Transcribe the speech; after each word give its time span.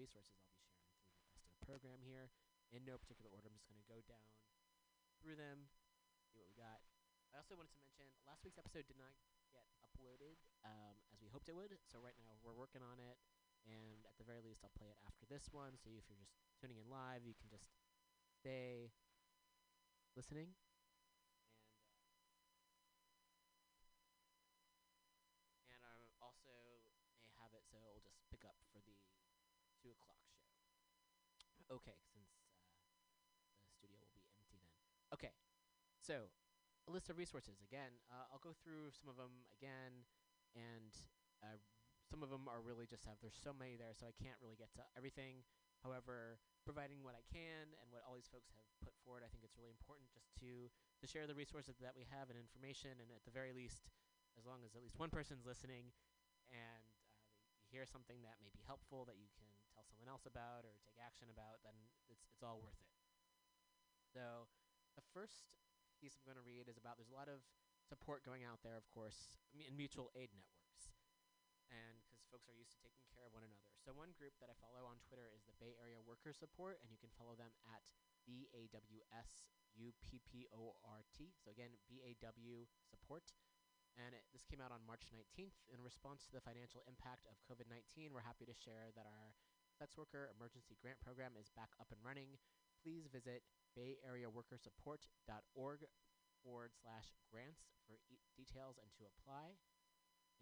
resources 0.00 0.32
I'll 0.40 0.48
be 0.48 0.56
sharing 0.56 0.80
through 0.88 1.28
the 1.28 1.36
rest 1.36 1.52
of 1.52 1.60
the 1.60 1.68
program 1.68 2.00
here. 2.00 2.32
In 2.72 2.88
no 2.88 2.96
particular 2.96 3.28
order, 3.28 3.52
I'm 3.52 3.56
just 3.60 3.68
going 3.68 3.76
to 3.76 3.90
go 3.90 4.00
down 4.08 4.32
through 5.20 5.36
them, 5.36 5.68
see 6.32 6.40
what 6.40 6.48
we 6.48 6.56
got. 6.56 6.80
I 7.36 7.38
also 7.38 7.52
wanted 7.54 7.76
to 7.76 7.80
mention 7.84 8.08
last 8.24 8.40
week's 8.42 8.56
episode 8.56 8.88
did 8.88 8.96
not 8.96 9.12
get 9.52 9.68
uploaded 9.84 10.40
um, 10.64 10.96
as 11.12 11.20
we 11.20 11.28
hoped 11.28 11.52
it 11.52 11.54
would. 11.54 11.76
So 11.84 12.00
right 12.00 12.16
now 12.16 12.40
we're 12.40 12.56
working 12.56 12.80
on 12.80 12.96
it, 12.96 13.20
and 13.68 14.08
at 14.08 14.16
the 14.16 14.24
very 14.24 14.40
least, 14.40 14.64
I'll 14.64 14.72
play 14.72 14.88
it 14.88 14.98
after 15.04 15.28
this 15.28 15.52
one. 15.52 15.76
So 15.76 15.92
if 15.92 16.08
you're 16.08 16.18
just 16.18 16.32
tuning 16.56 16.80
in 16.80 16.88
live, 16.88 17.28
you 17.28 17.36
can 17.36 17.52
just 17.52 17.68
stay 18.40 18.94
listening. 20.16 20.56
2 29.80 29.90
o'clock 29.90 30.20
show. 31.40 31.50
Okay, 31.72 31.96
since 32.12 32.28
uh, 32.44 33.56
the 33.64 33.72
studio 33.72 33.96
will 33.96 34.12
be 34.12 34.22
empty 34.24 34.44
then. 34.52 34.64
Okay, 35.16 35.32
so 36.00 36.28
a 36.88 36.90
list 36.92 37.08
of 37.08 37.16
resources. 37.16 37.62
Again, 37.64 37.96
uh, 38.10 38.28
I'll 38.32 38.42
go 38.42 38.52
through 38.52 38.92
some 38.92 39.08
of 39.08 39.16
them 39.16 39.46
again, 39.56 40.04
and 40.52 40.92
uh, 41.40 41.56
some 42.08 42.20
of 42.20 42.28
them 42.28 42.50
are 42.50 42.58
really 42.60 42.84
just 42.84 43.06
have 43.06 43.22
there's 43.22 43.38
so 43.38 43.54
many 43.54 43.78
there, 43.78 43.94
so 43.94 44.08
I 44.08 44.14
can't 44.18 44.38
really 44.42 44.58
get 44.58 44.74
to 44.76 44.84
everything. 44.98 45.46
However, 45.80 46.36
providing 46.68 47.00
what 47.00 47.16
I 47.16 47.24
can 47.32 47.72
and 47.80 47.88
what 47.88 48.04
all 48.04 48.12
these 48.18 48.28
folks 48.28 48.52
have 48.52 48.66
put 48.84 48.92
forward, 49.00 49.24
I 49.24 49.30
think 49.32 49.46
it's 49.46 49.56
really 49.56 49.72
important 49.72 50.12
just 50.12 50.28
to 50.44 50.68
to 50.68 51.06
share 51.08 51.24
the 51.24 51.38
resources 51.38 51.80
that 51.80 51.96
we 51.96 52.04
have 52.10 52.28
and 52.28 52.36
information, 52.36 53.00
and 53.00 53.08
at 53.14 53.24
the 53.24 53.32
very 53.32 53.56
least, 53.56 53.88
as 54.36 54.44
long 54.44 54.60
as 54.60 54.76
at 54.76 54.84
least 54.84 55.00
one 55.00 55.08
person's 55.08 55.48
listening 55.48 55.94
and 56.50 56.90
uh, 56.98 57.14
you 57.62 57.70
hear 57.70 57.86
something 57.86 58.22
that 58.26 58.42
may 58.42 58.50
be 58.50 58.62
helpful 58.66 59.06
that 59.06 59.18
you 59.18 59.30
can 59.38 59.49
tell 59.80 59.88
someone 59.88 60.12
else 60.12 60.28
about 60.28 60.68
or 60.68 60.76
take 60.84 61.00
action 61.00 61.32
about, 61.32 61.64
then 61.64 61.72
it's 62.12 62.28
it's 62.28 62.44
all 62.44 62.60
worth 62.60 62.76
it. 62.84 62.92
So, 64.12 64.44
the 64.92 65.06
first 65.16 65.48
piece 65.96 66.20
I'm 66.20 66.28
going 66.28 66.36
to 66.36 66.44
read 66.44 66.68
is 66.68 66.76
about 66.76 67.00
there's 67.00 67.08
a 67.08 67.16
lot 67.16 67.32
of 67.32 67.40
support 67.80 68.20
going 68.20 68.44
out 68.44 68.60
there, 68.60 68.76
of 68.76 68.84
course, 68.92 69.40
m- 69.56 69.64
in 69.64 69.72
mutual 69.72 70.12
aid 70.12 70.36
networks, 70.36 70.92
and 71.72 71.96
because 72.04 72.20
folks 72.28 72.44
are 72.44 72.56
used 72.60 72.76
to 72.76 72.80
taking 72.84 73.08
care 73.08 73.24
of 73.24 73.32
one 73.32 73.46
another. 73.48 73.72
So 73.80 73.96
one 73.96 74.12
group 74.20 74.36
that 74.44 74.52
I 74.52 74.56
follow 74.60 74.84
on 74.84 75.00
Twitter 75.00 75.32
is 75.32 75.48
the 75.48 75.56
Bay 75.56 75.72
Area 75.80 76.04
Worker 76.04 76.36
Support, 76.36 76.84
and 76.84 76.92
you 76.92 77.00
can 77.00 77.08
follow 77.16 77.32
them 77.32 77.56
at 77.64 77.80
B 78.28 78.52
A 78.52 78.68
W 78.76 79.00
S 79.16 79.48
U 79.80 79.96
P 80.04 80.20
P 80.20 80.44
O 80.52 80.76
R 80.84 81.08
T. 81.16 81.32
So 81.40 81.48
again, 81.48 81.80
B 81.88 82.04
A 82.04 82.12
W 82.20 82.68
Support. 82.84 83.32
And 83.98 84.14
it, 84.14 84.22
this 84.30 84.46
came 84.46 84.62
out 84.62 84.70
on 84.70 84.86
March 84.86 85.10
19th. 85.10 85.66
In 85.66 85.82
response 85.82 86.22
to 86.30 86.32
the 86.32 86.40
financial 86.40 86.80
impact 86.86 87.26
of 87.26 87.42
COVID 87.44 87.66
19, 87.66 88.14
we're 88.14 88.24
happy 88.24 88.46
to 88.46 88.54
share 88.54 88.94
that 88.94 89.04
our 89.04 89.34
sex 89.80 89.96
worker 89.96 90.28
emergency 90.36 90.76
grant 90.76 91.00
program 91.00 91.32
is 91.40 91.48
back 91.56 91.72
up 91.80 91.88
and 91.88 91.96
running. 92.04 92.36
Please 92.84 93.08
visit 93.08 93.48
bayareaworkersupport.org 93.72 95.80
forward 96.44 96.76
slash 96.76 97.16
grants 97.32 97.64
for 97.88 97.96
e- 98.12 98.20
details 98.36 98.76
and 98.76 98.92
to 98.92 99.08
apply. 99.08 99.56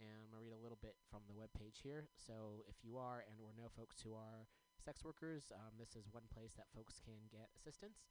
And 0.02 0.10
I'm 0.10 0.34
going 0.34 0.42
to 0.42 0.46
read 0.50 0.58
a 0.58 0.60
little 0.62 0.82
bit 0.82 0.98
from 1.06 1.22
the 1.30 1.38
webpage 1.38 1.86
here. 1.86 2.10
So 2.18 2.66
if 2.66 2.82
you 2.82 2.98
are 2.98 3.22
and 3.30 3.38
or 3.38 3.54
know 3.54 3.70
folks 3.70 4.02
who 4.02 4.18
are 4.18 4.50
sex 4.82 5.06
workers, 5.06 5.54
um, 5.54 5.78
this 5.78 5.94
is 5.94 6.10
one 6.10 6.26
place 6.34 6.58
that 6.58 6.66
folks 6.74 6.98
can 6.98 7.30
get 7.30 7.54
assistance. 7.54 8.10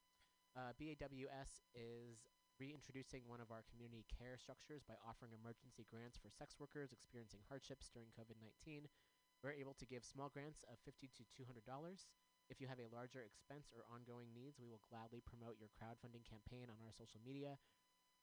Uh, 0.56 0.72
BAWS 0.80 1.68
is 1.76 2.24
reintroducing 2.56 3.28
one 3.28 3.44
of 3.44 3.52
our 3.52 3.68
community 3.70 4.08
care 4.10 4.34
structures 4.40 4.82
by 4.88 4.96
offering 5.06 5.36
emergency 5.36 5.84
grants 5.86 6.18
for 6.18 6.34
sex 6.34 6.58
workers 6.58 6.90
experiencing 6.90 7.44
hardships 7.52 7.92
during 7.94 8.10
COVID 8.16 8.40
19. 8.40 8.88
We're 9.46 9.54
able 9.54 9.78
to 9.78 9.86
give 9.86 10.02
small 10.02 10.34
grants 10.34 10.66
of 10.66 10.82
50 10.82 11.14
to 11.14 11.24
$200. 11.38 11.62
If 12.50 12.58
you 12.58 12.66
have 12.66 12.82
a 12.82 12.90
larger 12.90 13.22
expense 13.22 13.70
or 13.70 13.86
ongoing 13.92 14.34
needs, 14.34 14.58
we 14.58 14.72
will 14.72 14.82
gladly 14.88 15.22
promote 15.22 15.60
your 15.62 15.70
crowdfunding 15.76 16.26
campaign 16.26 16.72
on 16.72 16.80
our 16.82 16.96
social 16.96 17.22
media, 17.22 17.60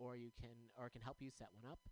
or 0.01 0.17
you 0.17 0.33
can 0.35 0.73
or 0.75 0.89
can 0.89 1.05
help 1.05 1.21
you 1.21 1.31
set 1.31 1.53
one 1.55 1.69
up. 1.69 1.87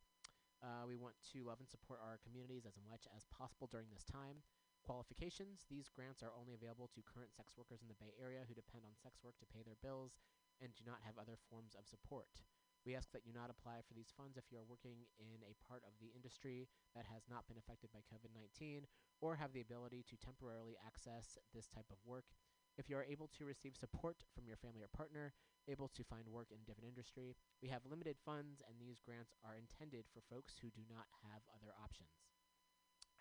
Uh, 0.62 0.86
we 0.86 0.98
want 0.98 1.18
to 1.34 1.42
love 1.42 1.58
and 1.62 1.68
support 1.70 1.98
our 2.02 2.22
communities 2.22 2.66
as 2.66 2.78
much 2.88 3.04
as 3.14 3.28
possible 3.30 3.68
during 3.70 3.90
this 3.92 4.06
time. 4.06 4.42
Qualifications 4.82 5.62
These 5.70 5.92
grants 5.94 6.22
are 6.26 6.34
only 6.34 6.58
available 6.58 6.90
to 6.90 7.06
current 7.06 7.30
sex 7.30 7.54
workers 7.54 7.82
in 7.82 7.90
the 7.90 7.98
Bay 8.02 8.14
Area 8.18 8.42
who 8.48 8.58
depend 8.58 8.82
on 8.82 8.98
sex 8.98 9.22
work 9.22 9.38
to 9.38 9.52
pay 9.52 9.62
their 9.62 9.78
bills 9.78 10.18
and 10.58 10.74
do 10.74 10.82
not 10.82 11.06
have 11.06 11.18
other 11.18 11.38
forms 11.50 11.78
of 11.78 11.86
support. 11.86 12.42
We 12.82 12.98
ask 12.98 13.14
that 13.14 13.22
you 13.22 13.30
not 13.30 13.46
apply 13.46 13.86
for 13.86 13.94
these 13.94 14.10
funds 14.10 14.34
if 14.34 14.50
you 14.50 14.58
are 14.58 14.66
working 14.66 15.06
in 15.22 15.38
a 15.46 15.54
part 15.62 15.86
of 15.86 15.94
the 16.02 16.10
industry 16.18 16.66
that 16.98 17.06
has 17.06 17.22
not 17.30 17.46
been 17.46 17.58
affected 17.58 17.94
by 17.94 18.02
COVID 18.10 18.34
19 18.34 18.90
or 19.22 19.38
have 19.38 19.54
the 19.54 19.62
ability 19.62 20.02
to 20.10 20.18
temporarily 20.18 20.74
access 20.82 21.38
this 21.54 21.70
type 21.70 21.86
of 21.94 22.02
work. 22.02 22.26
If 22.74 22.90
you 22.90 22.98
are 22.98 23.06
able 23.06 23.30
to 23.38 23.46
receive 23.46 23.78
support 23.78 24.26
from 24.34 24.50
your 24.50 24.58
family 24.58 24.82
or 24.82 24.90
partner, 24.90 25.30
able 25.70 25.86
to 25.94 26.02
find 26.02 26.26
work 26.26 26.50
in 26.50 26.58
a 26.58 26.66
different 26.66 26.90
industry, 26.90 27.38
we 27.62 27.70
have 27.70 27.86
limited 27.86 28.18
funds 28.18 28.64
and 28.66 28.74
these 28.82 28.98
grants 28.98 29.38
are 29.46 29.54
intended 29.54 30.10
for 30.10 30.24
folks 30.26 30.58
who 30.58 30.74
do 30.74 30.82
not 30.90 31.06
have 31.22 31.46
other 31.54 31.70
options. 31.78 32.18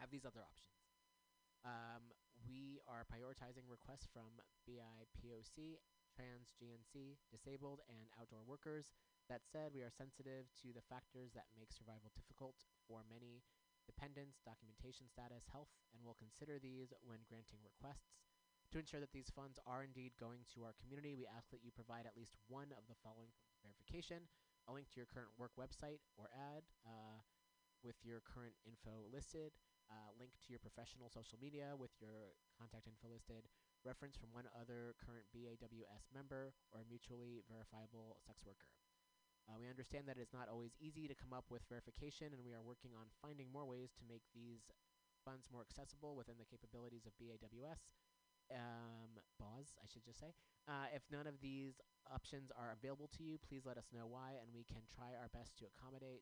Have 0.01 0.09
these 0.09 0.25
other 0.25 0.41
options. 0.41 0.81
Um, 1.61 2.09
we 2.41 2.81
are 2.89 3.05
prioritizing 3.05 3.69
requests 3.69 4.09
from 4.09 4.41
BIPOC, 4.65 5.77
trans, 6.09 6.53
GNC, 6.57 7.21
disabled, 7.29 7.85
and 7.87 8.09
outdoor 8.19 8.41
workers. 8.47 8.97
That 9.29 9.45
said, 9.45 9.71
we 9.73 9.81
are 9.85 9.93
sensitive 9.93 10.49
to 10.63 10.73
the 10.73 10.85
factors 10.85 11.31
that 11.33 11.51
make 11.55 11.71
survival 11.71 12.11
difficult 12.13 12.63
for 12.87 13.03
many 13.07 13.43
dependents, 13.85 14.41
documentation 14.45 15.09
status, 15.09 15.49
health, 15.49 15.71
and 15.93 16.03
will 16.03 16.17
consider 16.17 16.59
these 16.59 16.93
when 17.01 17.25
granting 17.27 17.63
requests. 17.63 18.21
To 18.71 18.79
ensure 18.79 19.03
that 19.03 19.11
these 19.11 19.31
funds 19.31 19.59
are 19.67 19.83
indeed 19.83 20.15
going 20.15 20.47
to 20.55 20.63
our 20.63 20.75
community, 20.79 21.11
we 21.11 21.27
ask 21.27 21.51
that 21.51 21.63
you 21.63 21.75
provide 21.75 22.07
at 22.07 22.15
least 22.15 22.39
one 22.47 22.71
of 22.71 22.87
the 22.87 22.95
following 23.03 23.35
verification 23.59 24.31
a 24.69 24.71
link 24.73 24.89
to 24.93 25.01
your 25.01 25.09
current 25.09 25.33
work 25.37 25.51
website 25.57 25.99
or 26.17 26.29
ad 26.31 26.63
uh, 26.85 27.19
with 27.81 27.97
your 28.05 28.21
current 28.21 28.53
info 28.63 29.09
listed, 29.09 29.51
uh, 29.89 30.13
link 30.15 30.31
to 30.39 30.53
your 30.53 30.61
professional 30.61 31.09
social 31.09 31.41
media 31.41 31.73
with 31.73 31.91
your 31.97 32.37
contact 32.53 32.85
info 32.85 33.09
listed, 33.09 33.49
reference 33.83 34.15
from 34.15 34.29
one 34.31 34.45
other 34.53 34.93
current 35.01 35.25
BAWS 35.33 36.05
member, 36.13 36.53
or 36.71 36.85
a 36.85 36.89
mutually 36.89 37.41
verifiable 37.49 38.21
sex 38.21 38.45
worker. 38.45 38.69
Uh, 39.49 39.57
we 39.57 39.67
understand 39.67 40.05
that 40.07 40.17
it 40.17 40.23
is 40.23 40.33
not 40.33 40.47
always 40.47 40.77
easy 40.79 41.07
to 41.07 41.15
come 41.17 41.33
up 41.33 41.45
with 41.49 41.61
verification, 41.69 42.33
and 42.33 42.41
we 42.45 42.53
are 42.53 42.61
working 42.61 42.91
on 42.93 43.09
finding 43.21 43.49
more 43.51 43.65
ways 43.65 43.89
to 43.97 44.03
make 44.07 44.23
these 44.33 44.69
funds 45.25 45.49
more 45.51 45.61
accessible 45.61 46.15
within 46.15 46.37
the 46.37 46.45
capabilities 46.47 47.05
of 47.05 47.13
BAWS. 47.17 47.81
Um, 48.51 49.17
BAWS, 49.39 49.77
I 49.81 49.85
should 49.89 50.05
just 50.05 50.19
say. 50.19 50.33
Uh, 50.67 50.89
if 50.93 51.01
none 51.09 51.25
of 51.25 51.41
these 51.41 51.81
options 52.09 52.51
are 52.53 52.73
available 52.73 53.09
to 53.17 53.23
you, 53.23 53.37
please 53.37 53.65
let 53.65 53.77
us 53.77 53.89
know 53.93 54.05
why, 54.05 54.37
and 54.41 54.49
we 54.53 54.63
can 54.63 54.85
try 54.89 55.13
our 55.17 55.29
best 55.33 55.57
to 55.59 55.65
accommodate. 55.69 56.21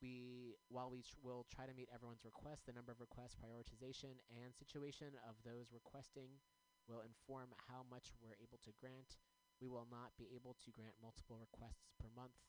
We, 0.00 0.56
while 0.72 0.88
we 0.88 1.04
tr- 1.04 1.20
will 1.20 1.44
try 1.52 1.68
to 1.68 1.76
meet 1.76 1.92
everyone's 1.92 2.24
requests, 2.24 2.64
the 2.64 2.72
number 2.72 2.92
of 2.92 3.00
requests, 3.04 3.36
prioritization, 3.36 4.16
and 4.32 4.56
situation 4.56 5.12
of 5.28 5.36
those 5.44 5.68
requesting 5.76 6.40
will 6.88 7.04
inform 7.04 7.52
how 7.68 7.84
much 7.84 8.16
we're 8.16 8.40
able 8.40 8.56
to 8.64 8.72
grant. 8.80 9.20
We 9.60 9.68
will 9.68 9.84
not 9.92 10.16
be 10.16 10.32
able 10.32 10.56
to 10.64 10.72
grant 10.72 10.96
multiple 11.04 11.36
requests 11.36 11.92
per 12.00 12.08
month. 12.16 12.40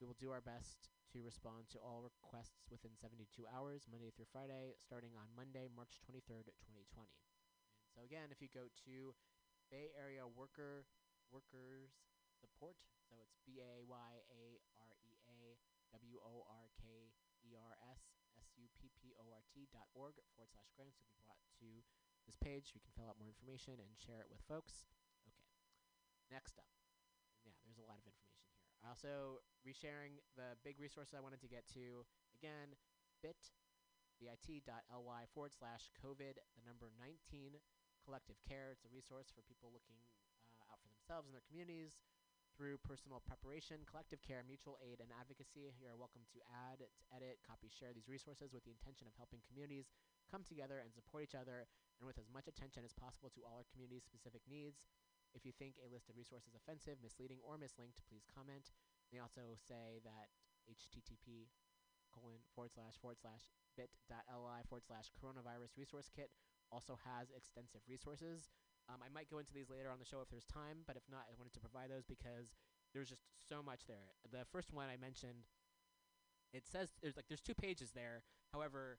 We 0.00 0.08
will 0.08 0.16
do 0.16 0.32
our 0.32 0.40
best 0.40 0.88
to 1.12 1.20
respond 1.20 1.68
to 1.72 1.78
all 1.84 2.00
requests 2.00 2.64
within 2.72 2.96
72 2.96 3.28
hours, 3.48 3.84
Monday 3.88 4.08
through 4.08 4.32
Friday, 4.32 4.72
starting 4.80 5.12
on 5.16 5.28
Monday, 5.36 5.68
March 5.68 6.00
23rd, 6.04 6.48
2020. 6.64 7.12
And 7.84 7.92
so 7.92 8.00
again, 8.02 8.32
if 8.32 8.40
you 8.40 8.48
go 8.48 8.72
to 8.88 9.12
Bay 9.68 9.92
Area 9.96 10.24
Worker 10.24 10.88
Workers 11.28 11.92
Support, 12.40 12.80
so 13.04 13.20
it's 13.20 13.36
B 13.44 13.60
A 13.60 13.84
Y 13.84 14.12
A 14.32 14.44
R 14.80 14.92
E 15.04 15.12
A 15.28 15.60
W 15.92 16.16
O 16.24 16.44
R 16.48 16.72
K 16.76 17.12
E 17.44 17.52
R 17.56 17.76
S 17.92 18.16
S 18.36 18.48
U 18.56 18.64
P 18.76 18.88
P 18.96 19.12
O 19.20 19.28
R 19.32 19.44
T 19.52 19.68
dot 19.72 19.88
org 19.92 20.16
forward 20.32 20.52
slash 20.52 20.72
grants, 20.72 21.00
you'll 21.00 21.12
be 21.12 21.24
brought 21.24 21.44
to 21.60 21.84
this 22.24 22.36
page. 22.36 22.72
You 22.72 22.80
can 22.80 22.92
fill 22.96 23.08
out 23.08 23.20
more 23.20 23.28
information 23.28 23.80
and 23.80 23.92
share 23.96 24.20
it 24.20 24.28
with 24.32 24.44
folks. 24.44 24.95
Next 26.30 26.58
up. 26.58 26.70
Yeah, 27.46 27.54
there's 27.62 27.78
a 27.78 27.86
lot 27.86 27.98
of 27.98 28.06
information 28.06 28.50
here. 28.50 28.86
Also, 28.86 29.42
resharing 29.62 30.18
the 30.34 30.58
big 30.66 30.78
resource 30.78 31.14
I 31.14 31.22
wanted 31.22 31.42
to 31.42 31.50
get 31.50 31.66
to 31.74 32.06
again, 32.34 32.74
bit 33.22 33.38
bit.ly 34.18 35.22
forward 35.36 35.52
slash 35.52 35.92
COVID, 36.00 36.40
the 36.40 36.64
number 36.64 36.88
19 36.96 37.60
collective 38.00 38.40
care. 38.46 38.72
It's 38.72 38.86
a 38.86 38.92
resource 38.94 39.28
for 39.28 39.44
people 39.44 39.74
looking 39.74 39.98
uh, 40.56 40.72
out 40.72 40.80
for 40.80 40.88
themselves 40.88 41.28
and 41.28 41.34
their 41.36 41.44
communities 41.44 42.00
through 42.56 42.80
personal 42.80 43.20
preparation, 43.20 43.84
collective 43.84 44.24
care, 44.24 44.40
mutual 44.40 44.80
aid, 44.80 45.04
and 45.04 45.12
advocacy. 45.12 45.68
You 45.76 45.92
are 45.92 45.98
welcome 45.98 46.24
to 46.32 46.40
add, 46.48 46.80
to 46.80 47.06
edit, 47.12 47.44
copy, 47.44 47.68
share 47.68 47.92
these 47.92 48.08
resources 48.08 48.56
with 48.56 48.64
the 48.64 48.72
intention 48.72 49.04
of 49.04 49.12
helping 49.20 49.44
communities 49.44 49.92
come 50.32 50.40
together 50.40 50.80
and 50.80 50.88
support 50.88 51.28
each 51.28 51.36
other 51.36 51.68
and 52.00 52.08
with 52.08 52.16
as 52.16 52.32
much 52.32 52.48
attention 52.48 52.80
as 52.80 52.96
possible 52.96 53.28
to 53.36 53.44
all 53.44 53.60
our 53.60 53.68
community's 53.68 54.08
specific 54.08 54.40
needs. 54.48 54.80
If 55.36 55.44
you 55.44 55.52
think 55.52 55.76
a 55.84 55.92
list 55.92 56.08
of 56.08 56.16
resources 56.16 56.56
offensive, 56.56 56.96
misleading, 57.04 57.44
or 57.44 57.60
mislinked, 57.60 58.00
please 58.08 58.24
comment. 58.24 58.72
They 59.12 59.20
also 59.20 59.52
say 59.60 60.00
that 60.00 60.32
http 60.66 61.52
colon 62.08 62.40
forward 62.56 62.72
slash 62.72 62.96
forward 62.98 63.20
slash 63.20 63.52
bit.ly 63.76 64.64
forward 64.66 64.82
slash 64.82 65.12
coronavirus 65.14 65.76
resource 65.76 66.08
kit 66.08 66.32
also 66.72 66.98
has 67.04 67.28
extensive 67.36 67.84
resources. 67.86 68.48
Um, 68.88 69.04
I 69.04 69.12
might 69.12 69.28
go 69.28 69.38
into 69.38 69.52
these 69.52 69.68
later 69.68 69.92
on 69.92 70.00
the 70.00 70.08
show 70.08 70.24
if 70.24 70.32
there's 70.32 70.48
time, 70.48 70.82
but 70.88 70.96
if 70.96 71.04
not, 71.12 71.28
I 71.28 71.36
wanted 71.36 71.52
to 71.54 71.62
provide 71.62 71.92
those 71.92 72.08
because 72.08 72.56
there's 72.96 73.12
just 73.12 73.28
so 73.36 73.60
much 73.62 73.84
there. 73.86 74.16
The 74.32 74.48
first 74.48 74.72
one 74.72 74.88
I 74.88 74.96
mentioned, 74.96 75.44
it 76.56 76.64
says 76.64 76.96
there's 77.04 77.14
like 77.14 77.28
there's 77.28 77.44
two 77.44 77.54
pages 77.54 77.92
there. 77.92 78.24
However, 78.56 78.98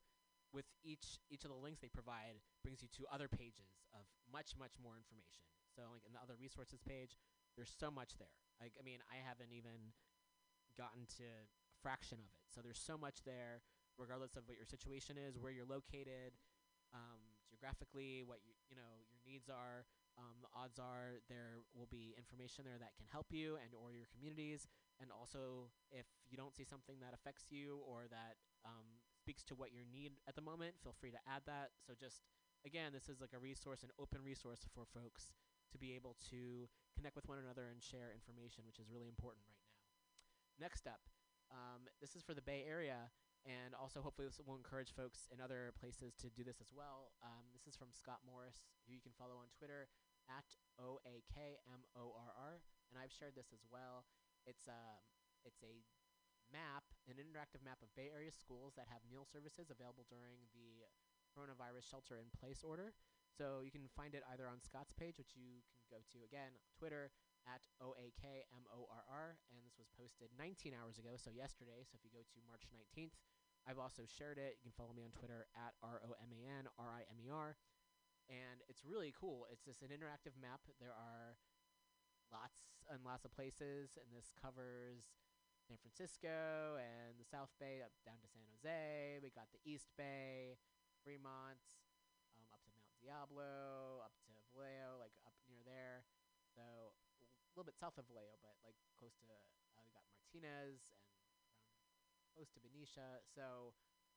with 0.54 0.70
each 0.86 1.18
each 1.28 1.44
of 1.44 1.50
the 1.50 1.58
links 1.58 1.82
they 1.82 1.90
provide 1.90 2.38
brings 2.62 2.80
you 2.80 2.88
to 2.96 3.10
other 3.10 3.26
pages 3.28 3.82
of 3.92 4.06
much 4.30 4.54
much 4.54 4.78
more 4.78 4.94
information. 4.94 5.42
So 5.78 5.86
like 5.94 6.02
in 6.02 6.10
the 6.10 6.18
other 6.18 6.34
resources 6.34 6.82
page, 6.82 7.14
there's 7.54 7.70
so 7.70 7.86
much 7.86 8.18
there. 8.18 8.34
Like 8.58 8.74
I 8.74 8.82
mean, 8.82 8.98
I 9.06 9.22
haven't 9.22 9.54
even 9.54 9.94
gotten 10.74 11.06
to 11.22 11.22
a 11.22 11.46
fraction 11.78 12.18
of 12.18 12.34
it. 12.34 12.50
So 12.50 12.58
there's 12.58 12.82
so 12.82 12.98
much 12.98 13.22
there, 13.22 13.62
regardless 13.94 14.34
of 14.34 14.50
what 14.50 14.58
your 14.58 14.66
situation 14.66 15.14
is, 15.14 15.38
where 15.38 15.54
you're 15.54 15.70
located, 15.70 16.34
um, 16.90 17.22
geographically, 17.46 18.26
what 18.26 18.42
you 18.42 18.58
you 18.66 18.74
know 18.74 19.06
your 19.06 19.22
needs 19.22 19.46
are. 19.46 19.86
Um, 20.18 20.42
the 20.42 20.50
odds 20.50 20.82
are 20.82 21.22
there 21.30 21.62
will 21.78 21.86
be 21.86 22.10
information 22.18 22.66
there 22.66 22.82
that 22.82 22.98
can 22.98 23.06
help 23.06 23.30
you 23.30 23.54
and 23.62 23.70
or 23.70 23.94
your 23.94 24.10
communities. 24.10 24.66
And 24.98 25.14
also, 25.14 25.70
if 25.94 26.10
you 26.26 26.34
don't 26.34 26.50
see 26.58 26.66
something 26.66 26.98
that 26.98 27.14
affects 27.14 27.54
you 27.54 27.78
or 27.86 28.10
that 28.10 28.34
um, 28.66 28.98
speaks 29.14 29.46
to 29.46 29.54
what 29.54 29.70
you 29.70 29.86
need 29.86 30.18
at 30.26 30.34
the 30.34 30.42
moment, 30.42 30.74
feel 30.82 30.90
free 30.98 31.14
to 31.14 31.22
add 31.30 31.46
that. 31.46 31.70
So 31.86 31.94
just 31.94 32.26
again, 32.66 32.90
this 32.90 33.06
is 33.06 33.22
like 33.22 33.30
a 33.30 33.38
resource, 33.38 33.86
an 33.86 33.94
open 33.94 34.26
resource 34.26 34.66
for 34.74 34.82
folks 34.90 35.30
to 35.72 35.78
be 35.78 35.94
able 35.94 36.16
to 36.30 36.68
connect 36.96 37.16
with 37.16 37.28
one 37.28 37.38
another 37.38 37.68
and 37.70 37.82
share 37.82 38.10
information, 38.10 38.64
which 38.66 38.78
is 38.78 38.90
really 38.90 39.08
important 39.08 39.44
right 39.46 39.60
now. 39.62 39.76
Next 40.58 40.86
up, 40.86 41.06
um, 41.54 41.86
this 42.00 42.16
is 42.16 42.22
for 42.22 42.34
the 42.34 42.44
Bay 42.44 42.66
Area, 42.66 43.08
and 43.46 43.72
also 43.78 44.02
hopefully 44.02 44.26
this 44.26 44.40
will 44.42 44.58
encourage 44.58 44.92
folks 44.92 45.30
in 45.32 45.40
other 45.40 45.72
places 45.78 46.12
to 46.20 46.28
do 46.28 46.42
this 46.42 46.60
as 46.60 46.74
well. 46.74 47.14
Um, 47.22 47.48
this 47.54 47.70
is 47.70 47.78
from 47.78 47.94
Scott 47.94 48.20
Morris, 48.26 48.66
who 48.84 48.92
you 48.92 49.00
can 49.00 49.14
follow 49.16 49.38
on 49.38 49.48
Twitter 49.54 49.88
at 50.28 50.44
O 50.76 51.00
A 51.08 51.24
K 51.32 51.56
M 51.72 51.86
O 51.96 52.12
R 52.12 52.32
R, 52.36 52.60
and 52.90 53.00
I've 53.00 53.14
shared 53.14 53.32
this 53.38 53.54
as 53.54 53.64
well. 53.70 54.04
It's 54.44 54.68
a 54.68 54.76
um, 54.76 55.04
it's 55.46 55.62
a 55.64 55.86
map, 56.52 56.84
an 57.08 57.20
interactive 57.20 57.64
map 57.64 57.80
of 57.80 57.92
Bay 57.94 58.12
Area 58.12 58.32
schools 58.32 58.74
that 58.76 58.88
have 58.88 59.04
meal 59.08 59.24
services 59.24 59.72
available 59.72 60.04
during 60.08 60.48
the 60.52 60.84
coronavirus 61.32 61.88
shelter 61.88 62.16
in 62.18 62.28
place 62.34 62.64
order. 62.64 62.92
So 63.38 63.62
you 63.62 63.70
can 63.70 63.86
find 63.94 64.18
it 64.18 64.26
either 64.34 64.50
on 64.50 64.58
Scott's 64.58 64.90
page, 64.90 65.14
which 65.14 65.38
you 65.38 65.62
can 65.62 65.62
go 65.86 66.02
to 66.10 66.26
again, 66.26 66.58
Twitter 66.74 67.14
at 67.46 67.62
O 67.78 67.94
A 67.94 68.10
K 68.18 68.42
M 68.50 68.66
O 68.74 68.90
R 68.90 69.06
R, 69.06 69.38
and 69.54 69.62
this 69.62 69.78
was 69.78 69.86
posted 69.94 70.34
19 70.34 70.74
hours 70.74 70.98
ago, 70.98 71.14
so 71.14 71.30
yesterday. 71.30 71.86
So 71.86 71.94
if 71.94 72.02
you 72.02 72.10
go 72.10 72.26
to 72.26 72.38
March 72.50 72.66
19th, 72.74 73.14
I've 73.62 73.78
also 73.78 74.02
shared 74.10 74.42
it. 74.42 74.58
You 74.58 74.66
can 74.66 74.74
follow 74.74 74.90
me 74.90 75.06
on 75.06 75.14
Twitter 75.14 75.46
at 75.54 75.78
R 75.86 76.02
O 76.02 76.18
M 76.18 76.34
A 76.34 76.42
N 76.50 76.66
R 76.82 76.90
I 76.90 77.06
M 77.06 77.22
E 77.22 77.30
R, 77.30 77.54
and 78.26 78.58
it's 78.66 78.82
really 78.82 79.14
cool. 79.14 79.46
It's 79.54 79.62
just 79.62 79.86
an 79.86 79.94
interactive 79.94 80.34
map. 80.34 80.66
There 80.82 80.92
are 80.92 81.38
lots 82.34 82.66
and 82.90 83.06
lots 83.06 83.22
of 83.22 83.30
places, 83.30 83.94
and 83.94 84.10
this 84.10 84.34
covers 84.34 85.14
San 85.62 85.78
Francisco 85.78 86.74
and 86.76 87.16
the 87.22 87.28
South 87.28 87.54
Bay 87.62 87.86
up 87.86 87.94
down 88.02 88.18
to 88.18 88.28
San 88.28 88.44
Jose. 88.50 89.22
We 89.22 89.30
got 89.30 89.48
the 89.54 89.62
East 89.62 89.94
Bay, 89.96 90.58
Fremont, 91.04 91.62
Diablo, 93.02 94.02
up 94.02 94.14
to 94.26 94.32
Vallejo, 94.52 94.98
like 94.98 95.14
up 95.26 95.34
near 95.46 95.62
there. 95.62 96.04
So 96.54 96.62
a 96.62 97.52
little 97.54 97.66
bit 97.66 97.78
south 97.78 97.98
of 97.98 98.06
Vallejo, 98.10 98.34
but 98.42 98.54
like 98.66 98.78
close 98.98 99.14
to 99.22 99.26
uh, 99.30 99.80
we 99.86 99.90
got 99.94 100.04
Martinez 100.10 100.82
and 100.90 100.98
close 102.34 102.50
to 102.54 102.60
Benicia. 102.62 103.22
So 103.22 103.74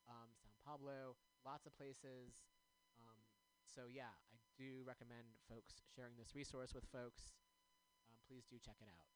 um, 0.09 0.33
San 0.41 0.53
Pablo, 0.65 1.17
lots 1.45 1.65
of 1.69 1.73
places. 1.77 2.41
Um, 2.97 3.17
so 3.65 3.85
yeah, 3.87 4.13
I 4.29 4.37
do 4.57 4.85
recommend 4.85 5.37
folks 5.45 5.81
sharing 5.93 6.17
this 6.17 6.33
resource 6.33 6.73
with 6.73 6.85
folks. 6.89 7.33
Um, 8.09 8.17
please 8.25 8.45
do 8.49 8.57
check 8.61 8.77
it 8.81 8.89
out. 8.89 9.09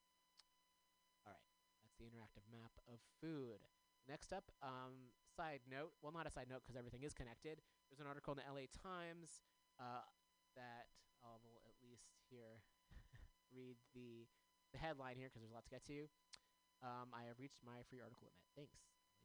All 1.26 1.34
right, 1.34 1.50
that's 1.82 1.98
the 1.98 2.06
interactive 2.06 2.46
map 2.54 2.74
of 2.86 3.02
food. 3.22 3.66
Next 4.06 4.30
up, 4.30 4.54
um, 4.62 5.10
side 5.34 5.66
note. 5.66 5.98
Well, 6.02 6.14
not 6.14 6.30
a 6.30 6.34
side 6.34 6.46
note 6.46 6.62
because 6.62 6.78
everything 6.78 7.02
is 7.02 7.14
connected. 7.14 7.62
There's 7.90 8.02
an 8.02 8.06
article 8.06 8.38
in 8.38 8.42
the 8.42 8.46
LA 8.46 8.70
Times 8.70 9.42
uh, 9.80 10.06
that 10.56 10.92
I 11.24 11.36
will 11.42 11.60
at 11.68 11.76
least 11.84 12.16
here 12.30 12.64
read 13.56 13.78
the 13.94 14.28
the 14.74 14.82
headline 14.82 15.16
here 15.16 15.32
because 15.32 15.40
there's 15.40 15.56
a 15.56 15.58
lot 15.58 15.64
to 15.64 15.72
get 15.72 15.88
to. 15.88 16.12
Um, 16.84 17.16
I 17.16 17.32
have 17.32 17.40
reached 17.40 17.64
my 17.64 17.80
free 17.88 18.04
article 18.04 18.28
limit. 18.28 18.44
Thanks, 18.60 18.76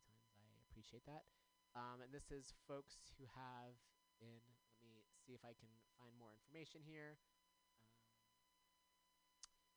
times. 0.06 0.22
I 0.38 0.62
appreciate 0.70 1.02
that. 1.10 1.26
Um, 1.74 2.02
and 2.02 2.10
this 2.14 2.30
is 2.30 2.54
folks 2.70 3.10
who 3.18 3.26
have 3.34 3.74
in. 4.22 4.38
Let 4.80 4.86
me 4.86 5.04
see 5.26 5.34
if 5.36 5.42
I 5.44 5.52
can 5.58 5.70
find 5.98 6.14
more 6.16 6.32
information 6.32 6.80
here. 6.86 7.18
Um, 7.60 8.94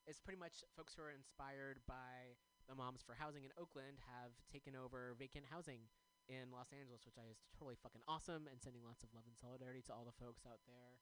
it's 0.06 0.22
pretty 0.22 0.40
much 0.40 0.64
folks 0.78 0.94
who 0.94 1.02
are 1.04 1.12
inspired 1.12 1.82
by 1.84 2.38
the 2.68 2.74
Moms 2.74 3.04
for 3.04 3.12
Housing 3.12 3.44
in 3.44 3.52
Oakland 3.60 4.00
have 4.08 4.32
taken 4.48 4.72
over 4.72 5.12
vacant 5.18 5.44
housing 5.52 5.84
in 6.28 6.48
Los 6.48 6.72
Angeles, 6.72 7.04
which 7.04 7.20
I 7.20 7.28
is 7.28 7.40
totally 7.52 7.76
fucking 7.76 8.00
awesome, 8.08 8.48
and 8.48 8.56
sending 8.60 8.80
lots 8.80 9.04
of 9.04 9.12
love 9.12 9.28
and 9.28 9.36
solidarity 9.36 9.84
to 9.88 9.92
all 9.92 10.08
the 10.08 10.16
folks 10.16 10.48
out 10.48 10.64
there 10.64 11.00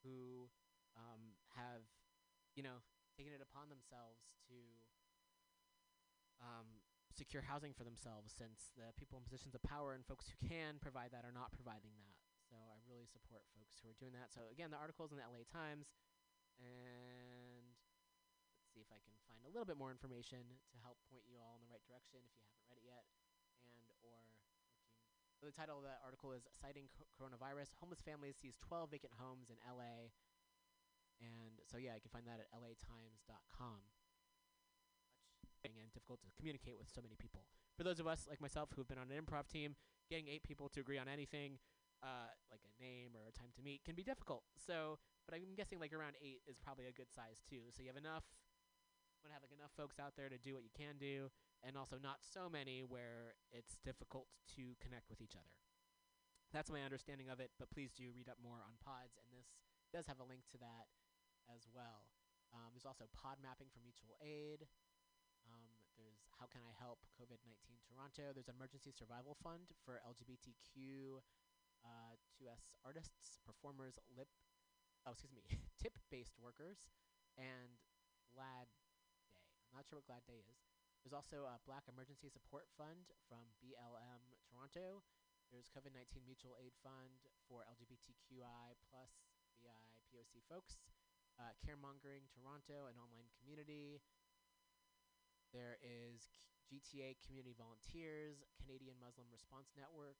who 0.00 0.48
um, 0.96 1.36
have, 1.56 1.84
you 2.56 2.64
know, 2.64 2.80
taken 3.12 3.32
it 3.36 3.44
upon 3.44 3.68
themselves 3.68 4.24
to 4.48 4.56
um, 6.40 6.80
secure 7.12 7.44
housing 7.44 7.72
for 7.72 7.84
themselves, 7.84 8.32
since 8.32 8.72
the 8.76 8.92
people 8.96 9.16
in 9.20 9.24
positions 9.24 9.56
of 9.56 9.64
power 9.64 9.96
and 9.96 10.04
folks 10.04 10.28
who 10.28 10.36
can 10.44 10.76
provide 10.80 11.12
that 11.12 11.24
are 11.24 11.32
not 11.32 11.52
providing 11.52 11.92
that. 11.96 12.16
So 12.48 12.56
I 12.56 12.78
really 12.84 13.08
support 13.08 13.44
folks 13.56 13.80
who 13.82 13.90
are 13.90 13.98
doing 13.98 14.14
that. 14.14 14.30
So 14.30 14.48
again, 14.52 14.70
the 14.70 14.80
article's 14.80 15.10
in 15.10 15.18
the 15.18 15.26
LA 15.26 15.42
Times, 15.48 15.90
and 16.60 17.64
let's 18.56 18.70
see 18.72 18.84
if 18.84 18.92
I 18.92 19.00
can 19.02 19.16
find 19.26 19.42
a 19.44 19.52
little 19.52 19.66
bit 19.66 19.80
more 19.80 19.90
information 19.90 20.44
to 20.72 20.76
help 20.80 21.00
point 21.08 21.26
you 21.26 21.40
all 21.40 21.58
in 21.58 21.64
the 21.64 21.72
right 21.72 21.82
direction 21.84 22.22
if 22.22 22.32
you 22.36 22.46
haven't 22.48 22.68
read 22.70 22.80
it 22.80 22.86
yet 22.86 23.04
the 25.46 25.54
title 25.54 25.78
of 25.78 25.86
the 25.86 25.94
article 26.02 26.34
is 26.34 26.42
Citing 26.58 26.90
co- 26.90 27.06
Coronavirus 27.14 27.70
Homeless 27.78 28.02
Families 28.02 28.34
Seize 28.34 28.58
12 28.58 28.90
Vacant 28.90 29.14
Homes 29.14 29.46
in 29.46 29.54
LA. 29.62 30.10
And 31.22 31.62
so, 31.62 31.78
yeah, 31.78 31.94
you 31.94 32.02
can 32.02 32.10
find 32.10 32.26
that 32.26 32.42
at 32.42 32.50
latimes.com. 32.58 33.78
And 35.62 35.72
difficult 35.94 36.18
to 36.26 36.30
communicate 36.34 36.74
with 36.74 36.90
so 36.90 36.98
many 36.98 37.14
people. 37.14 37.46
For 37.78 37.86
those 37.86 37.98
of 38.02 38.06
us 38.06 38.26
like 38.26 38.42
myself 38.42 38.70
who've 38.74 38.86
been 38.86 38.98
on 38.98 39.10
an 39.10 39.18
improv 39.18 39.46
team, 39.46 39.74
getting 40.10 40.26
eight 40.26 40.42
people 40.42 40.68
to 40.74 40.82
agree 40.82 40.98
on 40.98 41.06
anything, 41.06 41.58
uh, 42.02 42.30
like 42.50 42.62
a 42.62 42.72
name 42.78 43.14
or 43.14 43.26
a 43.26 43.34
time 43.34 43.50
to 43.56 43.62
meet, 43.62 43.82
can 43.86 43.94
be 43.94 44.02
difficult. 44.02 44.42
So, 44.54 44.98
but 45.26 45.34
I'm 45.34 45.54
guessing 45.56 45.78
like 45.78 45.94
around 45.94 46.14
eight 46.22 46.42
is 46.46 46.58
probably 46.58 46.86
a 46.86 46.94
good 46.94 47.10
size 47.10 47.42
too. 47.42 47.70
So 47.74 47.82
you 47.82 47.90
have 47.90 47.98
enough, 47.98 48.22
want 49.22 49.34
to 49.34 49.36
have 49.38 49.42
like 49.42 49.54
enough 49.54 49.74
folks 49.74 49.98
out 49.98 50.14
there 50.14 50.30
to 50.30 50.38
do 50.38 50.54
what 50.54 50.62
you 50.62 50.70
can 50.70 50.98
do, 51.02 51.34
and 51.66 51.74
also 51.74 51.98
not 51.98 52.22
so 52.22 52.46
many 52.46 52.86
where 52.86 53.34
it's 53.50 53.74
difficult 53.82 54.30
to 54.54 54.78
connect 54.78 55.10
with 55.10 55.18
each 55.18 55.34
other. 55.34 55.50
That's 56.54 56.70
my 56.70 56.86
understanding 56.86 57.26
of 57.26 57.42
it, 57.42 57.50
but 57.58 57.74
please 57.74 57.90
do 57.90 58.14
read 58.14 58.30
up 58.30 58.38
more 58.38 58.62
on 58.62 58.78
pods, 58.78 59.18
and 59.18 59.26
this 59.34 59.50
does 59.90 60.06
have 60.06 60.22
a 60.22 60.28
link 60.30 60.46
to 60.54 60.58
that 60.62 60.86
as 61.50 61.66
well. 61.74 62.06
Um, 62.54 62.70
there's 62.70 62.86
also 62.86 63.10
pod 63.10 63.42
mapping 63.42 63.66
for 63.74 63.82
mutual 63.82 64.14
aid. 64.22 64.70
Um, 65.42 65.74
there's 65.98 66.22
How 66.38 66.46
Can 66.46 66.62
I 66.62 66.70
Help 66.78 67.02
COVID 67.18 67.42
19 67.42 67.82
Toronto. 67.82 68.30
There's 68.30 68.46
an 68.46 68.54
emergency 68.54 68.94
survival 68.94 69.34
fund 69.42 69.74
for 69.82 69.98
LGBTQ 70.06 71.18
uh, 71.86 72.14
2S 72.38 72.74
artists, 72.82 73.38
performers, 73.46 73.98
lip, 74.14 74.30
oh, 75.06 75.12
excuse 75.14 75.34
me, 75.34 75.46
tip 75.82 75.98
based 76.10 76.34
workers, 76.38 76.86
and 77.38 77.78
Glad 78.34 78.70
Day. 79.34 79.42
I'm 79.70 79.82
not 79.82 79.86
sure 79.86 79.98
what 79.98 80.06
Glad 80.06 80.26
Day 80.26 80.42
is. 80.46 80.75
There's 81.06 81.22
also 81.22 81.46
a 81.46 81.62
Black 81.62 81.86
Emergency 81.86 82.26
Support 82.26 82.66
Fund 82.74 83.14
from 83.30 83.46
BLM 83.62 84.26
Toronto. 84.42 85.06
There's 85.54 85.70
COVID-19 85.70 86.26
Mutual 86.26 86.58
Aid 86.58 86.74
Fund 86.82 87.22
for 87.46 87.62
LGBTQI 87.62 88.74
plus 88.90 89.22
BI 89.62 89.86
POC 90.10 90.42
folks. 90.50 90.82
Uh, 91.38 91.54
Caremongering 91.62 92.26
Toronto, 92.34 92.90
an 92.90 92.98
online 92.98 93.30
community. 93.38 94.02
There 95.54 95.78
is 95.78 96.26
K- 96.26 96.42
GTA 96.74 97.22
Community 97.22 97.54
Volunteers, 97.54 98.42
Canadian 98.58 98.98
Muslim 98.98 99.30
Response 99.30 99.70
Network, 99.78 100.18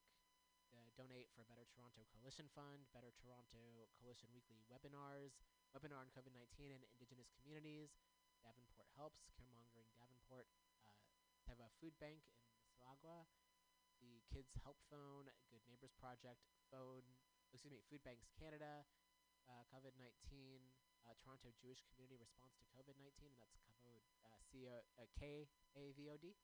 the 0.71 0.87
Donate 0.95 1.35
for 1.35 1.43
Better 1.50 1.66
Toronto 1.66 2.07
Coalition 2.14 2.47
Fund, 2.55 2.87
Better 2.95 3.11
Toronto 3.19 3.90
Coalition 3.99 4.31
Weekly 4.31 4.62
Webinars, 4.71 5.35
Webinar 5.75 5.99
on 5.99 6.14
COVID-19 6.14 6.71
and 6.71 6.87
Indigenous 6.95 7.35
Communities, 7.43 7.99
Davenport 8.38 8.87
Helps, 8.95 9.26
Caremongering 9.35 9.90
Davenport, 9.99 10.47
have 11.47 11.62
a 11.62 11.71
food 11.79 11.95
bank 12.03 12.26
in 12.35 12.43
Mississauga, 12.50 13.26
the 14.03 14.19
Kids 14.26 14.50
Help 14.67 14.79
Phone, 14.91 15.31
Good 15.50 15.62
Neighbors 15.71 15.95
Project, 15.95 16.43
Phone, 16.75 17.07
excuse 17.55 17.71
me, 17.71 17.87
Food 17.87 18.03
Banks 18.03 18.26
Canada, 18.35 18.83
uh, 19.47 19.62
COVID 19.71 19.95
19, 19.95 20.59
uh, 21.07 21.15
Toronto 21.23 21.55
Jewish 21.55 21.87
Community 21.95 22.19
Response 22.19 22.59
to 22.59 22.67
COVID 22.75 22.99
19, 22.99 23.31
and 23.31 23.38
that's 23.38 23.55
KAVOD, 23.62 24.03
uh, 24.26 24.38
C-O, 24.50 24.83
uh. 24.99 26.35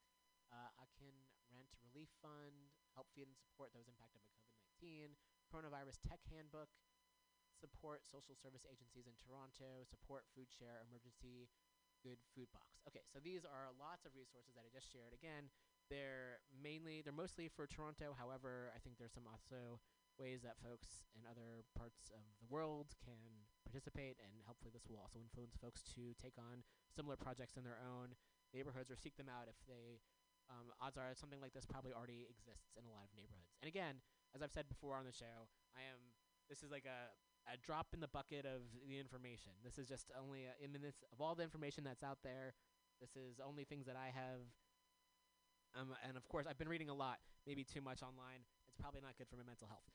Uh, 0.52 0.85
Akin 0.85 1.16
Rent 1.50 1.73
Relief 1.82 2.12
Fund, 2.23 2.71
help 2.94 3.11
feed 3.16 3.26
and 3.26 3.40
support 3.40 3.75
those 3.75 3.90
impacted 3.90 4.23
by 4.23 4.30
COVID 4.38 4.62
19, 4.78 5.18
Coronavirus 5.50 5.99
Tech 6.06 6.23
Handbook, 6.30 6.71
support 7.59 8.06
social 8.06 8.38
service 8.38 8.62
agencies 8.71 9.11
in 9.11 9.18
Toronto, 9.18 9.82
support 9.88 10.30
food 10.30 10.47
share, 10.47 10.78
emergency 10.87 11.50
good 12.02 12.18
food 12.35 12.50
box. 12.50 12.82
Okay, 12.90 13.06
so 13.09 13.23
these 13.23 13.47
are 13.47 13.71
lots 13.78 14.04
of 14.04 14.12
resources 14.18 14.52
that 14.59 14.66
I 14.66 14.71
just 14.75 14.90
shared. 14.90 15.14
Again, 15.14 15.49
they're 15.87 16.42
mainly, 16.50 17.00
they're 17.02 17.14
mostly 17.14 17.47
for 17.47 17.66
Toronto. 17.66 18.12
However, 18.18 18.75
I 18.75 18.78
think 18.82 18.99
there's 18.99 19.14
some 19.14 19.30
also 19.30 19.80
ways 20.21 20.44
that 20.44 20.61
folks 20.61 21.09
in 21.16 21.25
other 21.25 21.64
parts 21.73 22.12
of 22.12 22.26
the 22.42 22.49
world 22.50 22.92
can 23.00 23.49
participate, 23.64 24.21
and 24.21 24.44
hopefully 24.44 24.75
this 24.75 24.85
will 24.85 25.00
also 25.00 25.23
influence 25.23 25.56
folks 25.56 25.80
to 25.97 26.12
take 26.21 26.37
on 26.37 26.66
similar 26.92 27.16
projects 27.16 27.56
in 27.56 27.64
their 27.64 27.80
own 27.80 28.12
neighborhoods 28.52 28.92
or 28.92 28.99
seek 28.99 29.16
them 29.16 29.30
out 29.30 29.49
if 29.49 29.56
they. 29.64 30.02
Um, 30.50 30.68
odds 30.82 30.99
are 31.00 31.16
something 31.16 31.40
like 31.40 31.54
this 31.56 31.64
probably 31.64 31.94
already 31.97 32.28
exists 32.28 32.76
in 32.76 32.85
a 32.85 32.92
lot 32.92 33.09
of 33.09 33.14
neighborhoods. 33.16 33.56
And 33.62 33.71
again, 33.71 34.04
as 34.37 34.42
I've 34.42 34.52
said 34.52 34.68
before 34.68 34.99
on 34.99 35.09
the 35.09 35.14
show, 35.14 35.49
I 35.73 35.87
am. 35.87 36.12
This 36.50 36.61
is 36.61 36.68
like 36.68 36.85
a 36.85 37.09
a 37.50 37.56
drop 37.58 37.90
in 37.94 38.00
the 38.00 38.08
bucket 38.08 38.46
of 38.46 38.62
the 38.87 38.99
information. 38.99 39.52
This 39.64 39.78
is 39.78 39.88
just 39.88 40.11
only 40.14 40.46
a, 40.46 40.54
in 40.62 40.72
this 40.72 41.02
of 41.12 41.20
all 41.20 41.34
the 41.34 41.42
information 41.42 41.84
that's 41.84 42.02
out 42.02 42.18
there. 42.22 42.54
This 43.00 43.16
is 43.18 43.42
only 43.42 43.64
things 43.64 43.87
that 43.87 43.96
I 43.99 44.14
have. 44.14 44.46
Um, 45.75 45.96
and 46.06 46.16
of 46.16 46.28
course, 46.28 46.46
I've 46.46 46.58
been 46.58 46.68
reading 46.68 46.92
a 46.92 46.94
lot, 46.94 47.18
maybe 47.46 47.64
too 47.64 47.80
much 47.80 48.02
online. 48.02 48.44
It's 48.68 48.76
probably 48.78 49.00
not 49.00 49.16
good 49.16 49.26
for 49.26 49.37
my 49.37 49.46
mental 49.46 49.66
health. 49.66 49.88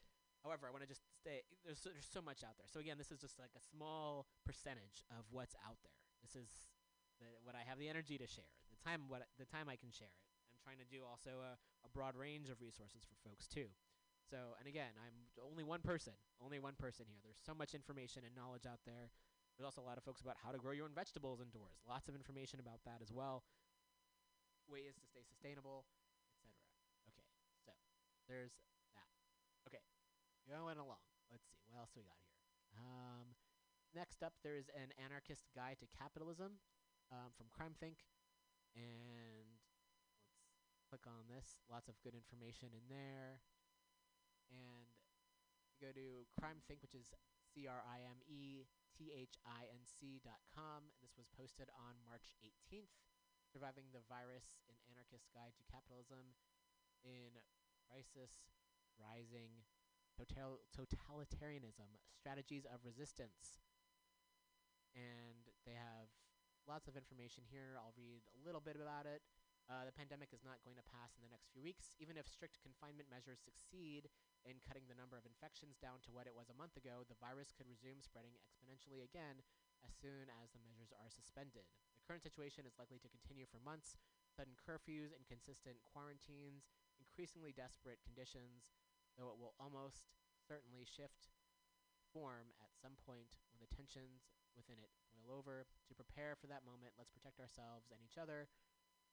However, 0.43 0.67
I 0.67 0.71
want 0.71 0.83
to 0.83 0.89
just 0.89 1.01
stay. 1.17 1.45
There's 1.65 1.79
so, 1.79 1.89
there's 1.93 2.09
so 2.09 2.21
much 2.21 2.43
out 2.43 2.57
there. 2.57 2.67
So 2.69 2.79
again, 2.79 2.97
this 2.97 3.11
is 3.11 3.19
just 3.21 3.39
like 3.39 3.53
a 3.55 3.63
small 3.63 4.27
percentage 4.45 5.05
of 5.13 5.25
what's 5.31 5.55
out 5.63 5.79
there. 5.85 5.97
This 6.21 6.35
is 6.35 6.49
the, 7.21 7.29
what 7.43 7.55
I 7.55 7.63
have 7.65 7.79
the 7.79 7.89
energy 7.89 8.17
to 8.17 8.27
share. 8.27 8.49
The 8.69 8.79
time 8.83 9.07
what 9.07 9.25
the 9.39 9.49
time 9.49 9.69
I 9.69 9.77
can 9.77 9.89
share 9.89 10.11
it. 10.11 10.23
I'm 10.53 10.61
trying 10.61 10.81
to 10.81 10.89
do 10.89 11.05
also 11.05 11.41
a, 11.41 11.57
a 11.85 11.89
broad 11.89 12.15
range 12.15 12.49
of 12.49 12.61
resources 12.61 13.05
for 13.07 13.17
folks 13.23 13.47
too. 13.47 13.71
So, 14.27 14.59
and 14.59 14.67
again, 14.67 14.91
I'm 14.99 15.15
only 15.39 15.63
one 15.63 15.79
person, 15.79 16.11
only 16.43 16.59
one 16.59 16.75
person 16.75 17.07
here. 17.07 17.23
There's 17.23 17.39
so 17.39 17.55
much 17.55 17.71
information 17.71 18.27
and 18.27 18.35
knowledge 18.35 18.67
out 18.67 18.83
there. 18.83 19.07
There's 19.55 19.63
also 19.63 19.79
a 19.79 19.87
lot 19.87 19.95
of 19.95 20.03
folks 20.03 20.19
about 20.19 20.35
how 20.43 20.51
to 20.51 20.59
grow 20.59 20.75
your 20.75 20.83
own 20.83 20.93
vegetables 20.93 21.39
indoors. 21.39 21.79
Lots 21.87 22.11
of 22.11 22.13
information 22.13 22.59
about 22.59 22.83
that 22.83 22.99
as 22.99 23.07
well. 23.07 23.47
Ways 24.67 24.99
to 24.99 25.07
stay 25.07 25.23
sustainable, 25.23 25.87
etc. 26.43 26.59
Okay, 27.07 27.23
so 27.63 27.71
there's 28.27 28.51
that. 28.99 29.07
Okay, 29.71 29.81
going 30.43 30.75
along. 30.75 31.01
Let's 31.31 31.47
see 31.47 31.63
what 31.71 31.79
else 31.79 31.95
we 31.95 32.03
got 32.03 32.19
here. 32.19 32.35
Um, 32.83 33.31
next 33.95 34.27
up, 34.27 34.35
there 34.43 34.59
is 34.59 34.67
an 34.75 34.91
anarchist 34.99 35.47
guide 35.55 35.79
to 35.79 35.87
capitalism 35.87 36.59
um, 37.15 37.31
from 37.39 37.47
CrimethInc, 37.47 38.03
and 38.75 39.55
let's 40.67 40.83
click 40.83 41.07
on 41.07 41.31
this. 41.31 41.63
Lots 41.71 41.87
of 41.87 41.95
good 42.03 42.13
information 42.13 42.75
in 42.75 42.91
there 42.91 43.39
and 44.49 44.87
you 45.71 45.77
go 45.79 45.93
to 45.93 46.25
CrimethInc, 46.37 46.81
which 46.81 46.95
is 46.95 47.13
C 47.53 47.67
R 47.67 47.83
I 47.85 48.03
M 48.05 48.19
E 48.25 48.65
T 48.97 49.13
H 49.13 49.37
I 49.45 49.69
N 49.69 49.85
C 49.85 50.19
dot 50.23 50.41
com. 50.49 50.89
This 51.01 51.13
was 51.15 51.29
posted 51.33 51.69
on 51.77 52.01
March 52.01 52.33
18th. 52.41 52.93
Surviving 53.47 53.89
the 53.95 54.03
Virus: 54.09 54.59
An 54.67 54.77
Anarchist 54.91 55.29
Guide 55.31 55.55
to 55.55 55.63
Capitalism 55.69 56.35
in 57.05 57.37
Crisis, 57.87 58.33
Rising, 58.97 59.63
total 60.17 60.59
Totalitarianism, 60.73 61.87
Strategies 62.11 62.65
of 62.65 62.83
Resistance. 62.83 63.61
And 64.97 65.45
they 65.63 65.77
have 65.77 66.09
lots 66.65 66.89
of 66.89 66.97
information 66.97 67.45
here. 67.47 67.77
I'll 67.77 67.95
read 67.95 68.25
a 68.33 68.41
little 68.41 68.61
bit 68.61 68.75
about 68.75 69.05
it. 69.05 69.21
Uh, 69.67 69.83
the 69.83 69.91
pandemic 69.91 70.31
is 70.31 70.47
not 70.47 70.63
going 70.63 70.79
to 70.79 70.91
pass 70.95 71.19
in 71.19 71.23
the 71.27 71.31
next 71.31 71.51
few 71.51 71.59
weeks. 71.59 71.91
Even 71.99 72.15
if 72.15 72.23
strict 72.23 72.63
confinement 72.63 73.11
measures 73.11 73.43
succeed 73.43 74.07
in 74.47 74.63
cutting 74.63 74.87
the 74.87 74.95
number 74.95 75.19
of 75.19 75.27
infections 75.27 75.75
down 75.75 75.99
to 75.99 76.15
what 76.15 76.23
it 76.23 76.31
was 76.31 76.47
a 76.47 76.55
month 76.55 76.79
ago, 76.79 77.03
the 77.03 77.19
virus 77.19 77.51
could 77.51 77.67
resume 77.67 77.99
spreading 77.99 78.31
exponentially 78.39 79.03
again 79.03 79.43
as 79.83 79.91
soon 79.91 80.31
as 80.39 80.55
the 80.55 80.63
measures 80.63 80.95
are 80.95 81.11
suspended. 81.11 81.67
The 81.99 82.05
current 82.07 82.23
situation 82.23 82.63
is 82.63 82.79
likely 82.79 83.03
to 83.03 83.11
continue 83.11 83.43
for 83.43 83.59
months. 83.59 83.99
Sudden 84.31 84.55
curfews, 84.55 85.11
inconsistent 85.11 85.83
quarantines, 85.83 86.71
increasingly 87.03 87.51
desperate 87.51 87.99
conditions, 88.07 88.71
though 89.19 89.35
it 89.35 89.39
will 89.41 89.51
almost 89.59 90.07
certainly 90.47 90.87
shift 90.87 91.27
form 92.15 92.55
at 92.63 92.71
some 92.79 92.95
point 93.03 93.35
when 93.51 93.59
the 93.59 93.67
tensions 93.67 94.31
within 94.55 94.79
it 94.79 94.95
boil 95.11 95.35
over. 95.35 95.67
To 95.91 95.93
prepare 95.93 96.39
for 96.39 96.47
that 96.47 96.63
moment, 96.63 96.95
let's 96.95 97.11
protect 97.11 97.43
ourselves 97.43 97.91
and 97.91 97.99
each 97.99 98.15
other 98.15 98.47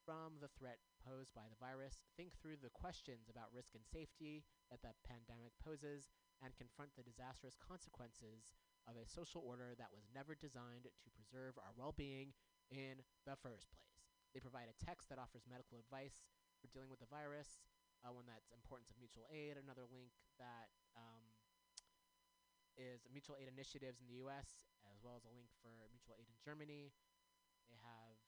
from 0.04 0.36
the 0.38 0.52
threat 0.52 0.84
posed 1.00 1.32
by 1.32 1.48
the 1.48 1.56
virus, 1.60 2.04
think 2.16 2.36
through 2.36 2.60
the 2.60 2.72
questions 2.72 3.32
about 3.32 3.52
risk 3.52 3.72
and 3.72 3.84
safety 3.88 4.44
that 4.68 4.84
the 4.84 4.92
pandemic 5.04 5.56
poses, 5.60 6.12
and 6.44 6.52
confront 6.60 6.92
the 6.92 7.04
disastrous 7.04 7.56
consequences 7.56 8.52
of 8.84 9.00
a 9.00 9.08
social 9.08 9.40
order 9.40 9.72
that 9.80 9.88
was 9.88 10.04
never 10.12 10.36
designed 10.36 10.84
to 10.84 11.16
preserve 11.16 11.56
our 11.56 11.72
well 11.72 11.96
being 11.96 12.36
in 12.68 13.00
the 13.24 13.36
first 13.40 13.72
place. 13.72 13.96
They 14.36 14.44
provide 14.44 14.68
a 14.68 14.76
text 14.76 15.08
that 15.08 15.16
offers 15.16 15.48
medical 15.48 15.80
advice 15.80 16.28
for 16.60 16.68
dealing 16.68 16.92
with 16.92 17.00
the 17.00 17.08
virus, 17.08 17.64
uh, 18.04 18.12
one 18.12 18.28
that's 18.28 18.52
importance 18.52 18.92
of 18.92 19.00
mutual 19.00 19.24
aid, 19.32 19.56
another 19.56 19.88
link 19.88 20.12
that 20.36 20.68
um, 20.98 21.24
is 22.76 23.06
mutual 23.08 23.38
aid 23.40 23.48
initiatives 23.48 24.02
in 24.02 24.10
the 24.10 24.20
US, 24.26 24.68
as 24.90 25.00
well 25.00 25.16
as 25.16 25.24
a 25.24 25.32
link 25.32 25.48
for 25.62 25.88
mutual 25.94 26.18
aid 26.18 26.28
in 26.28 26.36
Germany. 26.42 26.92
They 27.70 27.78
have 27.80 28.20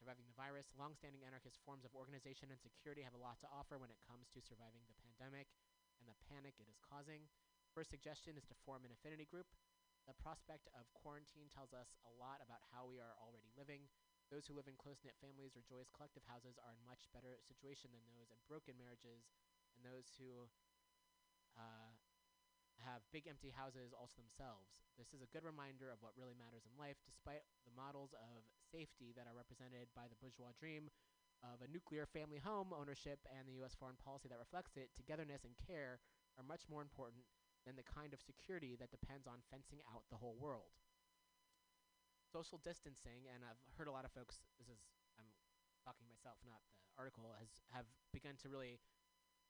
surviving 0.00 0.24
the 0.24 0.40
virus. 0.40 0.72
Long-standing 0.80 1.20
anarchist 1.28 1.60
forms 1.60 1.84
of 1.84 1.92
organization 1.92 2.48
and 2.48 2.56
security 2.56 3.04
have 3.04 3.12
a 3.12 3.20
lot 3.20 3.36
to 3.44 3.52
offer 3.52 3.76
when 3.76 3.92
it 3.92 4.00
comes 4.08 4.32
to 4.32 4.40
surviving 4.40 4.80
the 4.88 4.96
pandemic 4.96 5.52
and 6.00 6.08
the 6.08 6.16
panic 6.32 6.56
it 6.56 6.72
is 6.72 6.80
causing. 6.80 7.28
First 7.76 7.92
suggestion 7.92 8.40
is 8.40 8.48
to 8.48 8.56
form 8.64 8.88
an 8.88 8.96
affinity 8.96 9.28
group. 9.28 9.52
The 10.08 10.16
prospect 10.16 10.72
of 10.72 10.88
quarantine 10.96 11.52
tells 11.52 11.76
us 11.76 11.92
a 12.08 12.12
lot 12.16 12.40
about 12.40 12.64
how 12.72 12.88
we 12.88 12.96
are 12.96 13.12
already 13.20 13.52
living. 13.52 13.84
Those 14.32 14.48
who 14.48 14.56
live 14.56 14.70
in 14.70 14.80
close-knit 14.80 15.20
families 15.20 15.52
or 15.52 15.62
joyous 15.68 15.92
collective 15.92 16.24
houses 16.24 16.56
are 16.56 16.72
in 16.72 16.80
much 16.88 17.04
better 17.12 17.36
situation 17.44 17.92
than 17.92 18.00
those 18.16 18.32
in 18.32 18.40
broken 18.48 18.80
marriages, 18.80 19.28
and 19.76 19.84
those 19.84 20.08
who 20.16 20.48
uh, 21.60 21.92
have 22.84 23.04
big 23.14 23.28
empty 23.28 23.52
houses 23.52 23.92
also 23.92 24.20
themselves. 24.20 24.72
This 24.96 25.12
is 25.16 25.24
a 25.24 25.32
good 25.32 25.44
reminder 25.44 25.88
of 25.88 26.00
what 26.04 26.16
really 26.16 26.36
matters 26.36 26.68
in 26.68 26.74
life, 26.76 27.00
despite 27.08 27.44
the 27.64 27.72
models 27.72 28.12
of 28.12 28.44
safety 28.68 29.16
that 29.16 29.24
are 29.24 29.36
represented 29.36 29.88
by 29.96 30.08
the 30.08 30.18
bourgeois 30.20 30.52
dream 30.56 30.92
of 31.40 31.64
a 31.64 31.72
nuclear 31.72 32.04
family 32.04 32.36
home 32.36 32.72
ownership 32.76 33.24
and 33.32 33.48
the 33.48 33.56
U.S. 33.64 33.72
foreign 33.72 33.96
policy 33.96 34.28
that 34.28 34.40
reflects 34.40 34.76
it. 34.76 34.92
Togetherness 34.92 35.48
and 35.48 35.56
care 35.56 36.00
are 36.36 36.44
much 36.44 36.68
more 36.68 36.84
important 36.84 37.24
than 37.64 37.76
the 37.76 37.86
kind 37.86 38.12
of 38.12 38.20
security 38.20 38.76
that 38.76 38.92
depends 38.92 39.24
on 39.24 39.44
fencing 39.48 39.80
out 39.88 40.04
the 40.12 40.20
whole 40.20 40.36
world. 40.36 40.72
Social 42.28 42.60
distancing, 42.62 43.26
and 43.32 43.42
I've 43.42 43.60
heard 43.74 43.88
a 43.88 43.94
lot 43.94 44.04
of 44.04 44.12
folks. 44.12 44.38
This 44.60 44.68
is 44.70 44.78
I'm 45.18 45.28
talking 45.82 46.06
myself, 46.06 46.38
not 46.46 46.60
the 46.60 46.94
article, 47.00 47.32
has 47.40 47.50
have 47.72 47.88
begun 48.12 48.36
to 48.44 48.52
really 48.52 48.78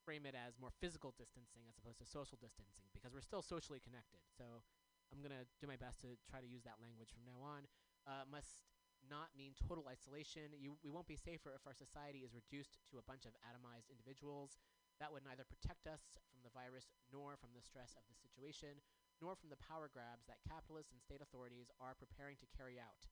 frame 0.05 0.25
it 0.25 0.35
as 0.35 0.57
more 0.57 0.73
physical 0.81 1.13
distancing 1.17 1.69
as 1.69 1.77
opposed 1.77 2.01
to 2.01 2.09
social 2.09 2.41
distancing 2.41 2.89
because 2.93 3.13
we're 3.13 3.25
still 3.25 3.45
socially 3.45 3.81
connected. 3.81 4.21
So 4.33 4.65
I'm 5.11 5.21
going 5.21 5.35
to 5.35 5.47
do 5.59 5.67
my 5.67 5.79
best 5.79 6.01
to 6.07 6.15
try 6.31 6.39
to 6.39 6.49
use 6.49 6.63
that 6.65 6.79
language 6.79 7.11
from 7.11 7.27
now 7.27 7.39
on. 7.43 7.67
Uh, 8.07 8.25
must 8.31 8.65
not 9.09 9.33
mean 9.33 9.57
total 9.57 9.89
isolation. 9.89 10.53
You, 10.57 10.77
we 10.85 10.93
won't 10.93 11.09
be 11.09 11.17
safer 11.17 11.53
if 11.57 11.65
our 11.65 11.77
society 11.77 12.21
is 12.23 12.37
reduced 12.37 12.79
to 12.93 13.01
a 13.01 13.05
bunch 13.09 13.25
of 13.25 13.33
atomized 13.47 13.89
individuals. 13.89 14.61
That 15.01 15.09
would 15.09 15.25
neither 15.25 15.49
protect 15.49 15.89
us 15.89 16.21
from 16.29 16.45
the 16.45 16.53
virus 16.53 16.93
nor 17.09 17.41
from 17.41 17.57
the 17.57 17.65
stress 17.65 17.97
of 17.97 18.05
the 18.07 18.17
situation, 18.21 18.85
nor 19.25 19.33
from 19.33 19.49
the 19.49 19.61
power 19.61 19.89
grabs 19.89 20.29
that 20.29 20.45
capitalists 20.45 20.93
and 20.93 21.01
state 21.01 21.25
authorities 21.25 21.73
are 21.81 21.97
preparing 21.97 22.37
to 22.45 22.53
carry 22.53 22.77
out. 22.77 23.09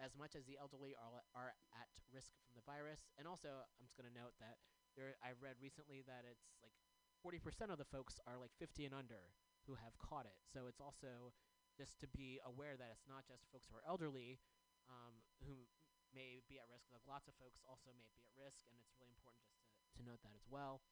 As 0.00 0.16
much 0.16 0.36
as 0.36 0.44
the 0.48 0.56
elderly 0.56 0.96
are, 0.96 1.24
are 1.36 1.52
at 1.76 1.88
risk 2.12 2.32
from 2.44 2.56
the 2.56 2.64
virus, 2.64 3.08
and 3.16 3.28
also 3.28 3.64
I'm 3.64 3.84
just 3.84 3.96
going 3.96 4.08
to 4.08 4.16
note 4.16 4.36
that 4.40 4.60
there, 4.96 5.16
I've 5.24 5.40
read 5.40 5.56
recently 5.60 6.04
that 6.06 6.24
it's 6.28 6.58
like 6.60 6.74
40% 7.22 7.70
of 7.70 7.78
the 7.78 7.88
folks 7.88 8.18
are 8.26 8.36
like 8.36 8.52
50 8.58 8.86
and 8.86 8.94
under 8.94 9.32
who 9.66 9.78
have 9.78 9.94
caught 9.98 10.26
it. 10.26 10.38
So 10.50 10.66
it's 10.66 10.82
also 10.82 11.32
just 11.78 12.02
to 12.02 12.08
be 12.10 12.42
aware 12.42 12.74
that 12.76 12.90
it's 12.92 13.06
not 13.08 13.24
just 13.24 13.48
folks 13.48 13.70
who 13.70 13.78
are 13.78 13.86
elderly 13.86 14.42
um, 14.90 15.22
who 15.46 15.70
may 16.12 16.44
be 16.50 16.60
at 16.60 16.68
risk. 16.68 16.90
Like 16.92 17.04
lots 17.08 17.30
of 17.30 17.34
folks 17.40 17.64
also 17.64 17.94
may 17.96 18.10
be 18.12 18.20
at 18.20 18.32
risk, 18.36 18.66
and 18.68 18.76
it's 18.76 18.92
really 19.00 19.14
important 19.14 19.46
just 19.48 19.64
to, 19.64 19.72
to 19.96 20.00
note 20.04 20.20
that 20.26 20.36
as 20.36 20.44
well. 20.50 20.84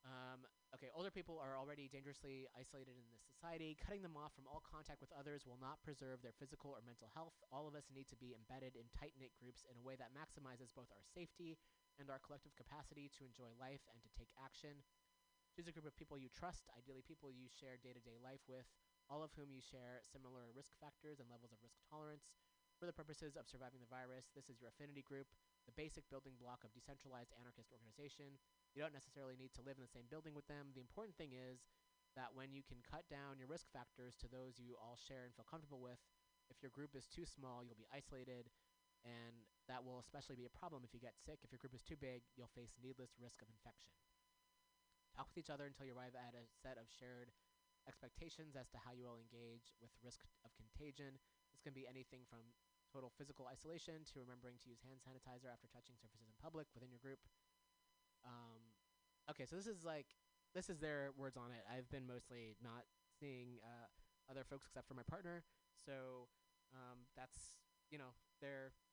Um, 0.00 0.48
okay, 0.72 0.88
older 0.96 1.12
people 1.12 1.36
are 1.36 1.60
already 1.60 1.84
dangerously 1.84 2.48
isolated 2.56 2.96
in 2.96 3.04
this 3.12 3.20
society. 3.28 3.76
Cutting 3.76 4.00
them 4.00 4.16
off 4.16 4.32
from 4.32 4.48
all 4.48 4.64
contact 4.64 5.04
with 5.04 5.12
others 5.12 5.44
will 5.44 5.60
not 5.60 5.84
preserve 5.84 6.24
their 6.24 6.32
physical 6.40 6.72
or 6.72 6.80
mental 6.80 7.12
health. 7.12 7.36
All 7.52 7.68
of 7.68 7.76
us 7.76 7.92
need 7.92 8.08
to 8.08 8.16
be 8.16 8.32
embedded 8.32 8.80
in 8.80 8.88
tight 8.96 9.12
knit 9.20 9.36
groups 9.36 9.68
in 9.68 9.76
a 9.76 9.84
way 9.84 10.00
that 10.00 10.16
maximizes 10.16 10.72
both 10.72 10.88
our 10.88 11.04
safety 11.04 11.60
and 12.00 12.08
our 12.08 12.18
collective 12.24 12.56
capacity 12.56 13.12
to 13.12 13.28
enjoy 13.28 13.52
life 13.60 13.84
and 13.92 14.00
to 14.00 14.10
take 14.16 14.32
action. 14.40 14.80
Choose 15.52 15.68
a 15.68 15.74
group 15.76 15.84
of 15.84 15.94
people 15.94 16.16
you 16.16 16.32
trust, 16.32 16.66
ideally 16.72 17.04
people 17.04 17.28
you 17.28 17.46
share 17.52 17.76
day 17.76 17.92
to 17.92 18.00
day 18.00 18.16
life 18.16 18.40
with, 18.48 18.64
all 19.12 19.20
of 19.20 19.36
whom 19.36 19.52
you 19.52 19.60
share 19.60 20.00
similar 20.08 20.48
risk 20.56 20.72
factors 20.80 21.20
and 21.20 21.28
levels 21.28 21.52
of 21.52 21.60
risk 21.60 21.76
tolerance. 21.84 22.32
For 22.80 22.88
the 22.88 22.96
purposes 22.96 23.36
of 23.36 23.44
surviving 23.44 23.84
the 23.84 23.92
virus, 23.92 24.32
this 24.32 24.48
is 24.48 24.56
your 24.56 24.72
affinity 24.72 25.04
group, 25.04 25.28
the 25.68 25.76
basic 25.76 26.08
building 26.08 26.40
block 26.40 26.64
of 26.64 26.72
decentralized 26.72 27.36
anarchist 27.36 27.68
organization. 27.68 28.40
You 28.72 28.80
don't 28.80 28.96
necessarily 28.96 29.36
need 29.36 29.52
to 29.60 29.66
live 29.66 29.76
in 29.76 29.84
the 29.84 29.92
same 29.92 30.08
building 30.08 30.32
with 30.32 30.48
them. 30.48 30.72
The 30.72 30.80
important 30.80 31.20
thing 31.20 31.36
is 31.36 31.68
that 32.16 32.32
when 32.32 32.56
you 32.56 32.64
can 32.64 32.80
cut 32.80 33.04
down 33.12 33.36
your 33.36 33.52
risk 33.52 33.68
factors 33.68 34.16
to 34.24 34.32
those 34.32 34.56
you 34.56 34.80
all 34.80 34.96
share 34.96 35.28
and 35.28 35.36
feel 35.36 35.44
comfortable 35.44 35.84
with, 35.84 36.00
if 36.48 36.58
your 36.64 36.72
group 36.72 36.96
is 36.96 37.04
too 37.06 37.28
small, 37.28 37.62
you'll 37.62 37.78
be 37.78 37.90
isolated, 37.92 38.48
and 39.04 39.46
that 39.68 39.80
will 39.86 40.02
especially 40.02 40.36
be 40.36 40.48
a 40.48 40.52
problem 40.52 40.82
if 40.82 40.92
you 40.92 41.00
get 41.00 41.16
sick. 41.16 41.40
If 41.46 41.54
your 41.54 41.62
group 41.62 41.72
is 41.72 41.86
too 41.86 41.96
big, 41.96 42.26
you'll 42.34 42.52
face 42.52 42.74
needless 42.82 43.14
risk 43.16 43.40
of 43.40 43.48
infection. 43.48 43.94
Talk 45.14 45.30
with 45.30 45.40
each 45.40 45.50
other 45.52 45.66
until 45.66 45.86
you 45.86 45.94
arrive 45.94 46.14
at 46.14 46.34
a 46.34 46.46
set 46.62 46.78
of 46.78 46.86
shared 46.90 47.34
expectations 47.88 48.54
as 48.54 48.68
to 48.70 48.78
how 48.82 48.92
you 48.92 49.08
will 49.08 49.18
engage 49.18 49.74
with 49.80 49.90
risk 50.04 50.22
of 50.44 50.52
contagion. 50.54 51.18
This 51.50 51.62
can 51.64 51.72
be 51.72 51.88
anything 51.88 52.28
from 52.28 52.44
total 52.90 53.10
physical 53.14 53.46
isolation 53.46 54.02
to 54.10 54.18
remembering 54.18 54.58
to 54.62 54.70
use 54.70 54.82
hand 54.82 54.98
sanitizer 54.98 55.46
after 55.46 55.70
touching 55.70 55.94
surfaces 55.94 56.26
in 56.26 56.34
public 56.42 56.66
within 56.74 56.90
your 56.90 57.02
group. 57.02 57.22
Um, 58.26 58.60
okay, 59.30 59.46
so 59.46 59.54
this 59.54 59.70
is 59.70 59.86
like 59.86 60.18
this 60.52 60.68
is 60.68 60.82
their 60.82 61.14
words 61.14 61.38
on 61.38 61.54
it. 61.54 61.62
I've 61.70 61.88
been 61.88 62.06
mostly 62.06 62.58
not 62.58 62.84
seeing 63.14 63.62
uh, 63.62 63.86
other 64.26 64.42
folks 64.42 64.66
except 64.66 64.90
for 64.90 64.98
my 64.98 65.06
partner, 65.06 65.46
so 65.86 66.26
um, 66.74 67.06
that's 67.14 67.54
you 67.90 67.98
know 67.98 68.14
just 68.42 68.89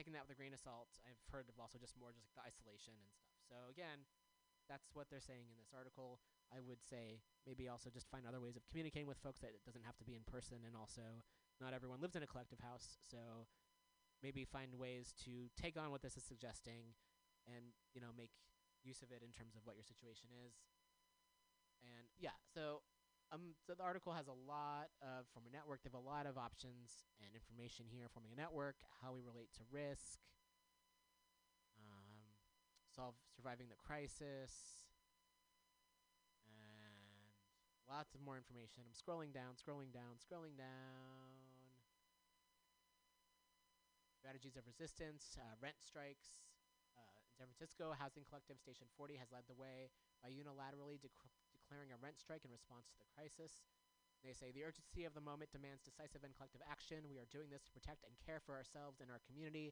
taking 0.00 0.16
that 0.16 0.24
with 0.24 0.32
a 0.32 0.40
grain 0.40 0.56
of 0.56 0.64
salt. 0.64 0.88
I've 1.04 1.20
heard 1.28 1.52
of 1.52 1.60
also 1.60 1.76
just 1.76 1.92
more 2.00 2.08
just 2.08 2.24
like 2.24 2.32
the 2.32 2.48
isolation 2.48 2.96
and 2.96 3.12
stuff. 3.12 3.36
So 3.44 3.68
again, 3.68 4.08
that's 4.64 4.88
what 4.96 5.12
they're 5.12 5.20
saying 5.20 5.52
in 5.52 5.60
this 5.60 5.76
article. 5.76 6.24
I 6.48 6.64
would 6.64 6.80
say 6.80 7.20
maybe 7.44 7.68
also 7.68 7.92
just 7.92 8.08
find 8.08 8.24
other 8.24 8.40
ways 8.40 8.56
of 8.56 8.64
communicating 8.64 9.04
with 9.04 9.20
folks 9.20 9.44
that 9.44 9.52
it 9.52 9.60
doesn't 9.60 9.84
have 9.84 10.00
to 10.00 10.08
be 10.08 10.16
in 10.16 10.24
person, 10.24 10.64
and 10.64 10.72
also 10.72 11.20
not 11.60 11.76
everyone 11.76 12.00
lives 12.00 12.16
in 12.16 12.24
a 12.24 12.30
collective 12.30 12.64
house, 12.64 12.96
so 13.04 13.44
maybe 14.24 14.48
find 14.48 14.72
ways 14.80 15.12
to 15.28 15.52
take 15.52 15.76
on 15.76 15.92
what 15.92 16.00
this 16.00 16.16
is 16.16 16.24
suggesting, 16.24 16.96
and 17.44 17.76
you 17.92 18.00
know 18.00 18.16
make 18.16 18.32
use 18.80 19.04
of 19.04 19.12
it 19.12 19.20
in 19.20 19.36
terms 19.36 19.52
of 19.52 19.68
what 19.68 19.76
your 19.76 19.84
situation 19.84 20.32
is. 20.32 20.56
And 21.84 22.08
yeah, 22.16 22.40
so 22.48 22.80
um, 23.30 23.54
so 23.62 23.78
the 23.78 23.86
article 23.86 24.10
has 24.10 24.26
a 24.26 24.34
lot 24.34 24.90
of 24.98 25.22
from 25.30 25.46
a 25.46 25.52
network. 25.54 25.86
They 25.86 25.90
have 25.94 25.98
a 25.98 26.02
lot 26.02 26.26
of 26.26 26.34
options 26.34 27.06
and 27.22 27.30
information 27.30 27.86
here. 27.86 28.10
Forming 28.10 28.34
a 28.34 28.38
network, 28.38 28.74
how 28.98 29.14
we 29.14 29.22
relate 29.22 29.54
to 29.54 29.64
risk, 29.70 30.18
um, 31.78 32.34
solve 32.90 33.14
surviving 33.30 33.70
the 33.70 33.78
crisis, 33.78 34.82
and 36.50 37.30
lots 37.86 38.18
of 38.18 38.20
more 38.26 38.34
information. 38.34 38.82
I'm 38.82 38.98
scrolling 38.98 39.30
down, 39.30 39.54
scrolling 39.54 39.94
down, 39.94 40.18
scrolling 40.18 40.58
down. 40.58 41.30
Strategies 44.18 44.58
of 44.58 44.66
resistance, 44.66 45.38
uh, 45.38 45.54
rent 45.62 45.78
strikes. 45.78 46.42
Uh, 46.98 47.00
in 47.24 47.30
San 47.38 47.46
Francisco, 47.46 47.94
Housing 47.94 48.26
Collective 48.26 48.58
Station 48.58 48.90
40 48.98 49.16
has 49.22 49.30
led 49.30 49.46
the 49.46 49.56
way 49.56 49.88
by 50.18 50.28
unilaterally 50.28 51.00
declaring 51.70 51.94
a 51.94 52.02
rent 52.02 52.18
strike 52.18 52.42
in 52.42 52.50
response 52.50 52.90
to 52.90 52.98
the 52.98 53.06
crisis. 53.14 53.62
They 54.26 54.34
say 54.34 54.50
the 54.50 54.66
urgency 54.66 55.06
of 55.06 55.14
the 55.14 55.22
moment 55.22 55.54
demands 55.54 55.86
decisive 55.86 56.26
and 56.26 56.34
collective 56.34 56.66
action. 56.66 57.06
We 57.06 57.22
are 57.22 57.30
doing 57.30 57.46
this 57.46 57.62
to 57.62 57.70
protect 57.70 58.02
and 58.02 58.18
care 58.18 58.42
for 58.42 58.58
ourselves 58.58 58.98
and 58.98 59.06
our 59.06 59.22
community. 59.22 59.70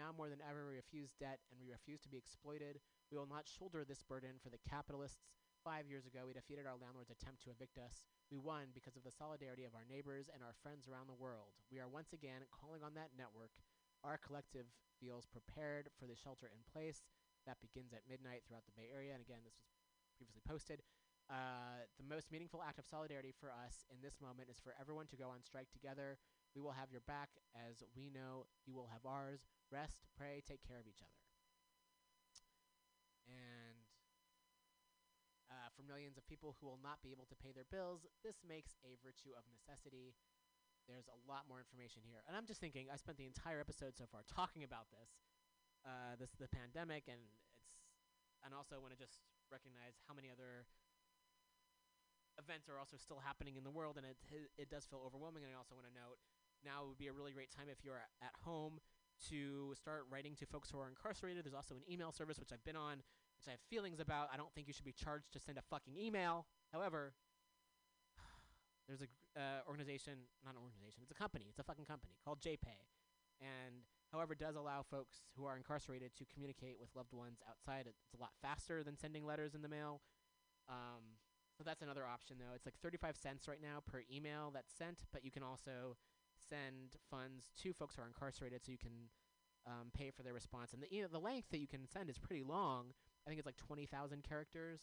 Now 0.00 0.16
more 0.16 0.32
than 0.32 0.40
ever, 0.40 0.64
we 0.64 0.80
refuse 0.80 1.12
debt 1.20 1.44
and 1.52 1.60
we 1.60 1.68
refuse 1.68 2.00
to 2.08 2.10
be 2.10 2.16
exploited. 2.16 2.80
We 3.12 3.20
will 3.20 3.28
not 3.28 3.44
shoulder 3.44 3.84
this 3.84 4.00
burden 4.00 4.40
for 4.40 4.48
the 4.48 4.64
capitalists. 4.64 5.28
Five 5.60 5.92
years 5.92 6.08
ago, 6.08 6.24
we 6.24 6.32
defeated 6.32 6.64
our 6.64 6.80
landlord's 6.80 7.12
attempt 7.12 7.44
to 7.44 7.52
evict 7.52 7.76
us. 7.76 8.08
We 8.32 8.40
won 8.40 8.72
because 8.72 8.96
of 8.96 9.04
the 9.04 9.12
solidarity 9.12 9.68
of 9.68 9.76
our 9.76 9.84
neighbors 9.84 10.32
and 10.32 10.40
our 10.40 10.56
friends 10.64 10.88
around 10.88 11.12
the 11.12 11.20
world. 11.20 11.52
We 11.68 11.84
are 11.84 11.90
once 11.90 12.16
again 12.16 12.48
calling 12.48 12.80
on 12.80 12.96
that 12.96 13.12
network. 13.12 13.52
Our 14.00 14.16
collective 14.16 14.72
feels 14.96 15.28
prepared 15.28 15.92
for 16.00 16.08
the 16.08 16.16
shelter 16.16 16.48
in 16.48 16.64
place 16.64 17.04
that 17.44 17.60
begins 17.60 17.92
at 17.92 18.08
midnight 18.08 18.48
throughout 18.48 18.64
the 18.64 18.78
Bay 18.78 18.88
Area. 18.88 19.12
And 19.12 19.20
again, 19.20 19.44
this 19.44 19.58
was 19.60 19.68
previously 20.16 20.40
posted. 20.48 20.80
Uh, 21.26 21.82
the 21.98 22.06
most 22.06 22.30
meaningful 22.30 22.62
act 22.62 22.78
of 22.78 22.86
solidarity 22.86 23.34
for 23.34 23.50
us 23.50 23.82
in 23.90 23.98
this 23.98 24.22
moment 24.22 24.46
is 24.46 24.62
for 24.62 24.78
everyone 24.78 25.10
to 25.10 25.18
go 25.18 25.26
on 25.26 25.42
strike 25.42 25.66
together. 25.74 26.18
We 26.54 26.62
will 26.62 26.78
have 26.78 26.94
your 26.94 27.02
back 27.10 27.34
as 27.52 27.82
we 27.98 28.14
know 28.14 28.46
you 28.62 28.78
will 28.78 28.86
have 28.94 29.02
ours. 29.02 29.42
Rest, 29.74 30.06
pray, 30.14 30.38
take 30.46 30.62
care 30.62 30.78
of 30.78 30.86
each 30.86 31.02
other. 31.02 31.18
And 33.26 33.82
uh, 35.50 35.66
for 35.74 35.82
millions 35.82 36.14
of 36.14 36.22
people 36.30 36.54
who 36.62 36.70
will 36.70 36.78
not 36.78 37.02
be 37.02 37.10
able 37.10 37.26
to 37.26 37.34
pay 37.34 37.50
their 37.50 37.66
bills, 37.74 38.06
this 38.22 38.38
makes 38.46 38.78
a 38.86 38.94
virtue 39.02 39.34
of 39.34 39.42
necessity. 39.50 40.14
There's 40.86 41.10
a 41.10 41.18
lot 41.26 41.50
more 41.50 41.58
information 41.58 42.06
here. 42.06 42.22
And 42.30 42.38
I'm 42.38 42.46
just 42.46 42.62
thinking, 42.62 42.86
I 42.86 42.94
spent 43.02 43.18
the 43.18 43.26
entire 43.26 43.58
episode 43.58 43.98
so 43.98 44.06
far 44.06 44.22
talking 44.30 44.62
about 44.62 44.86
this. 44.94 45.10
Uh, 45.82 46.14
this 46.18 46.34
the 46.38 46.50
pandemic, 46.50 47.06
and 47.06 47.18
it's, 47.30 47.78
and 48.42 48.50
also 48.54 48.78
want 48.78 48.94
to 48.94 48.98
just 48.98 49.22
recognize 49.50 49.98
how 50.06 50.14
many 50.14 50.30
other 50.30 50.66
events 52.38 52.68
are 52.68 52.78
also 52.78 52.96
still 52.96 53.20
happening 53.20 53.56
in 53.56 53.64
the 53.64 53.70
world, 53.70 53.96
and 53.96 54.06
it 54.06 54.16
it 54.56 54.68
does 54.70 54.86
feel 54.86 55.02
overwhelming. 55.04 55.44
And 55.44 55.52
I 55.52 55.56
also 55.56 55.74
want 55.74 55.86
to 55.88 55.94
note 55.94 56.20
now 56.64 56.84
would 56.86 56.98
be 56.98 57.08
a 57.08 57.12
really 57.12 57.32
great 57.32 57.50
time 57.50 57.66
if 57.70 57.84
you're 57.84 58.00
at 58.22 58.34
home 58.44 58.80
to 59.30 59.72
start 59.74 60.04
writing 60.10 60.34
to 60.36 60.46
folks 60.46 60.70
who 60.70 60.78
are 60.78 60.88
incarcerated. 60.88 61.44
There's 61.44 61.54
also 61.54 61.74
an 61.76 61.86
email 61.90 62.12
service 62.12 62.38
which 62.38 62.52
I've 62.52 62.64
been 62.64 62.76
on, 62.76 63.00
which 63.38 63.48
I 63.48 63.52
have 63.52 63.64
feelings 63.70 64.00
about. 64.00 64.28
I 64.32 64.36
don't 64.36 64.52
think 64.54 64.66
you 64.66 64.72
should 64.72 64.84
be 64.84 64.92
charged 64.92 65.32
to 65.32 65.40
send 65.40 65.58
a 65.58 65.64
fucking 65.70 65.96
email. 65.96 66.46
However, 66.72 67.14
there's 68.88 69.00
a 69.00 69.08
uh, 69.36 69.60
organization, 69.68 70.26
not 70.44 70.54
an 70.54 70.60
organization, 70.60 71.00
it's 71.02 71.12
a 71.12 71.18
company, 71.18 71.46
it's 71.48 71.58
a 71.60 71.64
fucking 71.64 71.84
company 71.84 72.16
called 72.24 72.40
JPay, 72.40 72.88
and 73.40 73.84
however 74.12 74.34
does 74.34 74.56
allow 74.56 74.82
folks 74.82 75.20
who 75.36 75.44
are 75.44 75.56
incarcerated 75.56 76.12
to 76.16 76.24
communicate 76.32 76.76
with 76.80 76.88
loved 76.94 77.12
ones 77.12 77.40
outside. 77.48 77.86
It's 77.86 78.14
a 78.16 78.20
lot 78.20 78.32
faster 78.40 78.82
than 78.82 78.96
sending 78.96 79.24
letters 79.24 79.54
in 79.54 79.62
the 79.62 79.68
mail. 79.68 80.00
Um, 80.68 81.20
so 81.56 81.64
that's 81.64 81.82
another 81.82 82.04
option, 82.04 82.36
though. 82.38 82.54
It's 82.54 82.66
like 82.66 82.76
35 82.82 83.16
cents 83.16 83.48
right 83.48 83.60
now 83.62 83.80
per 83.86 84.02
email 84.12 84.50
that's 84.52 84.72
sent, 84.72 85.04
but 85.12 85.24
you 85.24 85.30
can 85.30 85.42
also 85.42 85.96
send 86.36 86.96
funds 87.10 87.50
to 87.62 87.72
folks 87.72 87.96
who 87.96 88.02
are 88.02 88.06
incarcerated 88.06 88.64
so 88.64 88.72
you 88.72 88.78
can 88.78 89.08
um, 89.66 89.88
pay 89.96 90.10
for 90.10 90.22
their 90.22 90.34
response. 90.34 90.72
And 90.72 90.82
the, 90.82 90.92
e- 90.92 91.08
the 91.10 91.18
length 91.18 91.48
that 91.50 91.58
you 91.58 91.66
can 91.66 91.86
send 91.86 92.10
is 92.10 92.18
pretty 92.18 92.42
long. 92.44 92.92
I 93.26 93.30
think 93.30 93.38
it's 93.38 93.46
like 93.46 93.56
20,000 93.56 93.88
characters. 94.22 94.80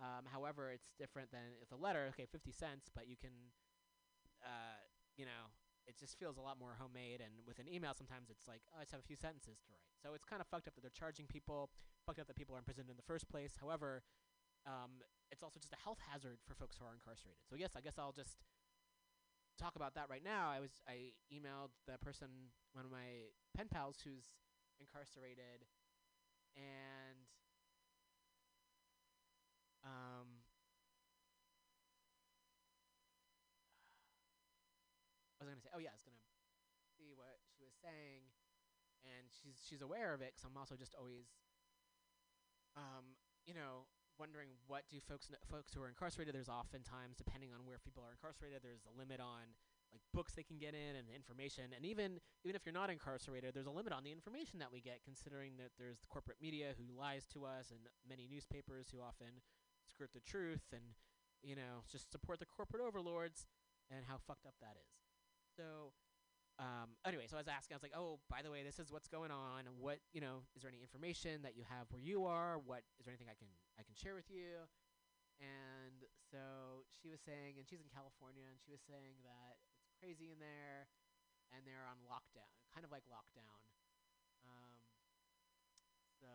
Um, 0.00 0.26
however, 0.30 0.70
it's 0.70 0.94
different 0.98 1.30
than 1.30 1.58
it's 1.60 1.72
a 1.72 1.76
letter, 1.76 2.06
okay, 2.14 2.26
50 2.30 2.50
cents, 2.50 2.90
but 2.94 3.06
you 3.06 3.16
can, 3.16 3.52
uh, 4.42 4.82
you 5.16 5.24
know, 5.24 5.50
it 5.86 5.98
just 5.98 6.18
feels 6.18 6.36
a 6.36 6.40
lot 6.40 6.58
more 6.58 6.74
homemade. 6.78 7.20
And 7.20 7.44
with 7.46 7.58
an 7.58 7.68
email, 7.68 7.92
sometimes 7.94 8.30
it's 8.30 8.48
like, 8.48 8.62
oh, 8.72 8.78
I 8.80 8.82
just 8.82 8.92
have 8.92 9.02
a 9.02 9.06
few 9.06 9.16
sentences 9.16 9.60
to 9.60 9.68
write. 9.70 9.92
So 10.02 10.14
it's 10.14 10.24
kind 10.24 10.40
of 10.40 10.48
fucked 10.48 10.66
up 10.66 10.74
that 10.74 10.80
they're 10.80 10.94
charging 10.94 11.26
people, 11.26 11.70
fucked 12.06 12.18
up 12.18 12.26
that 12.26 12.36
people 12.36 12.56
are 12.56 12.58
imprisoned 12.58 12.88
in 12.90 12.96
the 12.96 13.06
first 13.06 13.28
place. 13.28 13.54
However, 13.60 14.02
um, 14.66 15.02
it's 15.30 15.42
also 15.42 15.58
just 15.60 15.72
a 15.72 15.80
health 15.82 15.98
hazard 16.10 16.38
for 16.46 16.54
folks 16.54 16.76
who 16.78 16.84
are 16.84 16.94
incarcerated. 16.94 17.42
So 17.48 17.56
yes, 17.56 17.72
I 17.76 17.80
guess 17.80 17.98
I'll 17.98 18.12
just 18.12 18.38
talk 19.58 19.76
about 19.76 19.94
that 19.94 20.08
right 20.10 20.24
now. 20.24 20.50
I 20.50 20.60
was 20.60 20.80
I 20.88 21.12
emailed 21.32 21.70
the 21.86 21.98
person, 21.98 22.28
one 22.72 22.84
of 22.84 22.90
my 22.90 23.30
pen 23.56 23.66
pals, 23.70 23.98
who's 24.04 24.26
incarcerated, 24.80 25.66
and 26.56 27.18
um, 29.84 30.26
I 35.40 35.44
was 35.44 35.50
gonna 35.50 35.60
say, 35.62 35.70
oh 35.74 35.78
yeah, 35.78 35.90
I 35.92 35.96
was 35.98 36.02
gonna 36.06 36.24
see 36.98 37.12
what 37.14 37.38
she 37.56 37.64
was 37.64 37.74
saying, 37.82 38.24
and 39.04 39.28
she's 39.30 39.60
she's 39.64 39.82
aware 39.82 40.14
of 40.14 40.22
it. 40.22 40.34
Cause 40.36 40.46
I'm 40.48 40.56
also 40.58 40.76
just 40.76 40.94
always, 40.94 41.26
um, 42.76 43.16
you 43.46 43.54
know, 43.54 43.86
wondering 44.18 44.54
what 44.66 44.84
do 44.90 44.98
folks 45.00 45.26
kn- 45.28 45.40
folks 45.50 45.74
who 45.74 45.82
are 45.82 45.88
incarcerated. 45.88 46.34
There's 46.34 46.48
oftentimes, 46.52 47.16
depending 47.16 47.50
on 47.52 47.66
where 47.66 47.78
people 47.78 48.02
are 48.02 48.12
incarcerated, 48.12 48.62
there's 48.62 48.86
a 48.86 48.94
limit 48.94 49.20
on 49.20 49.54
like 49.92 50.02
books 50.12 50.34
they 50.34 50.42
can 50.42 50.58
get 50.58 50.74
in 50.74 50.98
and 50.98 51.06
information. 51.10 51.70
And 51.74 51.86
even 51.86 52.18
even 52.42 52.54
if 52.56 52.66
you're 52.66 52.74
not 52.74 52.90
incarcerated, 52.90 53.54
there's 53.54 53.70
a 53.70 53.74
limit 53.74 53.92
on 53.92 54.02
the 54.02 54.12
information 54.12 54.58
that 54.58 54.72
we 54.72 54.80
get, 54.80 55.02
considering 55.04 55.56
that 55.58 55.70
there's 55.78 56.00
the 56.00 56.10
corporate 56.10 56.38
media 56.42 56.74
who 56.74 56.86
lies 56.90 57.26
to 57.34 57.44
us, 57.46 57.70
and 57.70 57.80
many 58.02 58.26
newspapers 58.30 58.90
who 58.90 59.00
often 59.00 59.42
skirt 59.86 60.10
the 60.14 60.24
truth 60.24 60.64
and 60.72 60.96
you 61.42 61.54
know 61.54 61.84
just 61.90 62.10
support 62.10 62.38
the 62.38 62.46
corporate 62.50 62.82
overlords, 62.82 63.46
and 63.90 64.06
how 64.06 64.18
fucked 64.26 64.46
up 64.46 64.54
that 64.60 64.76
is. 64.78 64.92
So. 65.56 65.94
Um, 66.62 66.94
anyway, 67.02 67.26
so 67.26 67.34
I 67.34 67.42
was 67.42 67.50
asking, 67.50 67.74
I 67.74 67.78
was 67.82 67.86
like, 67.86 67.98
oh, 67.98 68.22
by 68.30 68.38
the 68.38 68.50
way, 68.50 68.62
this 68.62 68.78
is 68.78 68.94
what's 68.94 69.10
going 69.10 69.34
on. 69.34 69.66
What, 69.74 69.98
you 70.14 70.22
know, 70.22 70.46
is 70.54 70.62
there 70.62 70.70
any 70.70 70.78
information 70.78 71.42
that 71.42 71.58
you 71.58 71.66
have 71.66 71.90
where 71.90 71.98
you 72.02 72.30
are? 72.30 72.62
What, 72.62 72.86
is 73.02 73.06
there 73.06 73.10
anything 73.10 73.26
I 73.26 73.34
can, 73.34 73.50
I 73.74 73.82
can 73.82 73.98
share 73.98 74.14
with 74.14 74.30
you? 74.30 74.70
And 75.42 76.06
so 76.30 76.86
she 76.94 77.10
was 77.10 77.18
saying, 77.18 77.58
and 77.58 77.66
she's 77.66 77.82
in 77.82 77.90
California, 77.90 78.46
and 78.46 78.62
she 78.62 78.70
was 78.70 78.78
saying 78.86 79.18
that 79.26 79.58
it's 79.82 79.98
crazy 79.98 80.30
in 80.30 80.38
there, 80.38 80.86
and 81.50 81.66
they're 81.66 81.82
on 81.90 81.98
lockdown, 82.06 82.54
kind 82.70 82.86
of 82.86 82.94
like 82.94 83.02
lockdown. 83.10 83.58
Um, 84.46 84.78
so 86.22 86.30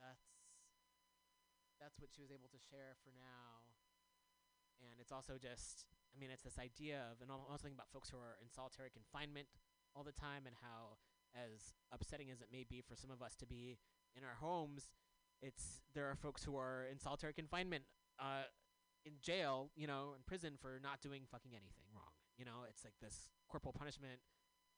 that's 0.00 0.24
that's 1.76 2.00
what 2.00 2.12
she 2.12 2.20
was 2.24 2.32
able 2.32 2.48
to 2.52 2.60
share 2.72 2.96
for 3.04 3.12
now. 3.12 3.64
And 4.80 4.96
it's 5.00 5.12
also 5.12 5.36
just, 5.36 5.84
I 6.14 6.18
mean, 6.18 6.30
it's 6.30 6.42
this 6.42 6.58
idea 6.58 7.06
of, 7.10 7.22
and 7.22 7.30
I'm 7.30 7.42
also 7.46 7.64
thinking 7.64 7.78
about 7.78 7.90
folks 7.92 8.10
who 8.10 8.18
are 8.18 8.36
in 8.42 8.50
solitary 8.50 8.90
confinement 8.90 9.46
all 9.94 10.02
the 10.02 10.14
time, 10.14 10.46
and 10.46 10.54
how, 10.60 10.98
as 11.34 11.74
upsetting 11.90 12.30
as 12.30 12.40
it 12.40 12.50
may 12.50 12.64
be 12.66 12.82
for 12.82 12.94
some 12.94 13.10
of 13.10 13.22
us 13.22 13.34
to 13.38 13.46
be 13.46 13.78
in 14.14 14.22
our 14.22 14.38
homes, 14.38 14.90
it's 15.42 15.80
there 15.94 16.06
are 16.10 16.16
folks 16.16 16.44
who 16.44 16.56
are 16.56 16.86
in 16.90 16.98
solitary 16.98 17.32
confinement 17.32 17.84
uh, 18.18 18.46
in 19.06 19.16
jail, 19.22 19.70
you 19.74 19.86
know, 19.86 20.12
in 20.14 20.22
prison 20.26 20.54
for 20.60 20.78
not 20.82 21.00
doing 21.00 21.24
fucking 21.30 21.52
anything 21.52 21.88
wrong. 21.94 22.12
You 22.36 22.44
know, 22.44 22.68
it's 22.68 22.84
like 22.84 22.98
this 23.00 23.30
corporal 23.48 23.72
punishment. 23.72 24.20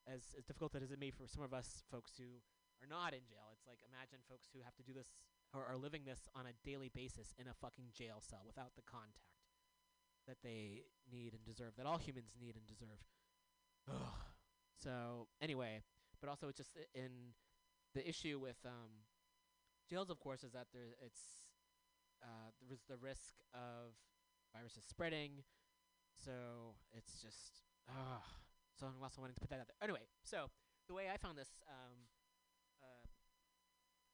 As 0.07 0.35
as 0.39 0.45
difficult 0.45 0.75
as 0.75 0.91
it 0.91 0.99
may 0.99 1.15
be 1.15 1.15
for 1.15 1.31
some 1.31 1.47
of 1.47 1.55
us 1.55 1.87
folks 1.91 2.19
who 2.19 2.43
are 2.83 2.91
not 2.91 3.15
in 3.15 3.23
jail, 3.23 3.55
it's 3.55 3.67
like 3.67 3.79
imagine 3.87 4.19
folks 4.27 4.51
who 4.51 4.63
have 4.67 4.75
to 4.75 4.83
do 4.83 4.91
this 4.91 5.15
or 5.55 5.63
are 5.63 5.79
living 5.79 6.03
this 6.03 6.27
on 6.35 6.47
a 6.47 6.55
daily 6.67 6.91
basis 6.91 7.35
in 7.39 7.47
a 7.47 7.55
fucking 7.55 7.95
jail 7.95 8.19
cell 8.19 8.43
without 8.43 8.75
the 8.75 8.83
contact 8.83 9.32
that 10.27 10.39
they 10.43 10.83
need 11.11 11.35
and 11.35 11.45
deserve, 11.45 11.73
that 11.77 11.87
all 11.87 11.99
humans 11.99 12.33
need 12.41 12.57
and 12.57 12.67
deserve. 12.67 13.01
Ugh. 13.91 14.15
So 14.79 15.29
anyway, 15.41 15.83
but 16.21 16.29
also 16.29 16.49
it's 16.49 16.59
just 16.59 16.77
in 16.95 17.35
the 17.95 18.09
issue 18.09 18.39
with 18.41 18.57
um, 18.65 19.07
jails, 19.89 20.11
of 20.11 20.19
course, 20.21 20.43
is 20.43 20.53
that 20.53 20.67
there 20.73 20.95
it's 21.05 21.21
uh, 22.23 22.51
the 22.89 22.97
risk 22.97 23.35
of 23.55 23.95
viruses 24.55 24.85
spreading. 24.89 25.43
So 26.25 26.77
it's 26.97 27.21
just 27.21 27.65
uh, 27.89 28.23
so 28.79 28.87
I'm 28.87 29.03
also 29.03 29.21
wanting 29.21 29.35
to 29.35 29.41
put 29.41 29.51
that 29.51 29.61
out 29.61 29.67
there. 29.67 29.77
Anyway, 29.83 30.07
so 30.25 30.47
the 30.89 30.95
way 30.95 31.07
I 31.13 31.17
found 31.17 31.39
this 31.39 31.51
um, 31.69 32.07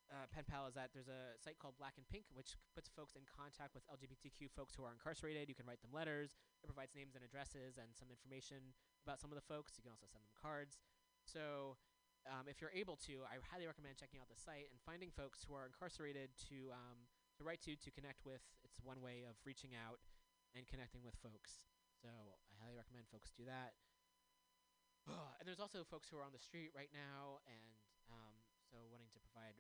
uh, 0.09 0.25
pen 0.33 0.49
pal 0.49 0.65
is 0.65 0.73
that 0.73 0.91
there's 0.97 1.13
a 1.13 1.37
site 1.37 1.61
called 1.61 1.77
Black 1.77 2.01
and 2.01 2.09
Pink, 2.09 2.25
which 2.33 2.57
puts 2.73 2.89
folks 2.89 3.13
in 3.13 3.29
contact 3.29 3.77
with 3.77 3.85
LGBTQ 3.93 4.49
folks 4.57 4.73
who 4.73 4.81
are 4.85 4.93
incarcerated. 4.93 5.53
You 5.53 5.57
can 5.57 5.69
write 5.69 5.85
them 5.85 5.93
letters. 5.93 6.33
It 6.65 6.69
provides 6.69 6.97
names 6.97 7.13
and 7.13 7.21
addresses 7.21 7.77
and 7.77 7.93
some 7.93 8.09
information 8.09 8.73
about 9.05 9.21
some 9.21 9.29
of 9.29 9.37
the 9.37 9.45
folks. 9.45 9.77
You 9.77 9.85
can 9.85 9.93
also 9.93 10.09
send 10.09 10.25
them 10.25 10.33
cards. 10.33 10.81
So 11.29 11.77
um, 12.25 12.49
if 12.49 12.61
you're 12.65 12.73
able 12.73 12.97
to, 13.05 13.25
I 13.29 13.37
highly 13.45 13.69
recommend 13.69 14.01
checking 14.01 14.21
out 14.21 14.33
the 14.33 14.41
site 14.41 14.73
and 14.73 14.81
finding 14.81 15.13
folks 15.13 15.45
who 15.45 15.53
are 15.53 15.69
incarcerated 15.69 16.33
to 16.49 16.73
um, 16.73 17.05
to 17.37 17.45
write 17.45 17.61
to 17.69 17.77
to 17.77 17.91
connect 17.93 18.25
with. 18.25 18.43
It's 18.65 18.81
one 18.81 19.05
way 19.05 19.29
of 19.29 19.37
reaching 19.45 19.77
out 19.77 20.01
and 20.57 20.65
connecting 20.65 21.05
with 21.05 21.21
folks. 21.21 21.61
So 22.01 22.09
I 22.09 22.55
highly 22.65 22.81
recommend 22.81 23.13
folks 23.13 23.29
do 23.37 23.45
that. 23.45 23.77
and 25.39 25.45
there's 25.45 25.61
also 25.61 25.85
folks 25.85 26.09
who 26.09 26.17
are 26.17 26.25
on 26.25 26.33
the 26.33 26.43
street 26.43 26.73
right 26.73 26.91
now, 26.93 27.45
and 27.45 27.77
um, 28.09 28.35
so 28.69 28.77
wanting 28.89 29.13
to 29.13 29.21
provide. 29.21 29.57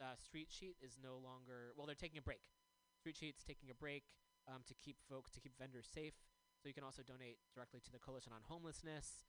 Uh, 0.00 0.16
street 0.16 0.48
sheet 0.48 0.80
is 0.80 0.96
no 0.96 1.20
longer 1.20 1.76
well. 1.76 1.84
They're 1.84 1.94
taking 1.98 2.16
a 2.16 2.24
break. 2.24 2.48
Street 2.96 3.16
sheet's 3.20 3.44
taking 3.44 3.68
a 3.68 3.76
break 3.76 4.08
um, 4.48 4.64
to 4.64 4.74
keep 4.74 4.96
folks 5.04 5.28
to 5.36 5.40
keep 5.40 5.52
vendors 5.60 5.84
safe. 5.84 6.16
So 6.56 6.68
you 6.68 6.76
can 6.76 6.84
also 6.84 7.04
donate 7.04 7.36
directly 7.52 7.80
to 7.84 7.92
the 7.92 8.00
Coalition 8.00 8.32
on 8.32 8.40
Homelessness 8.48 9.24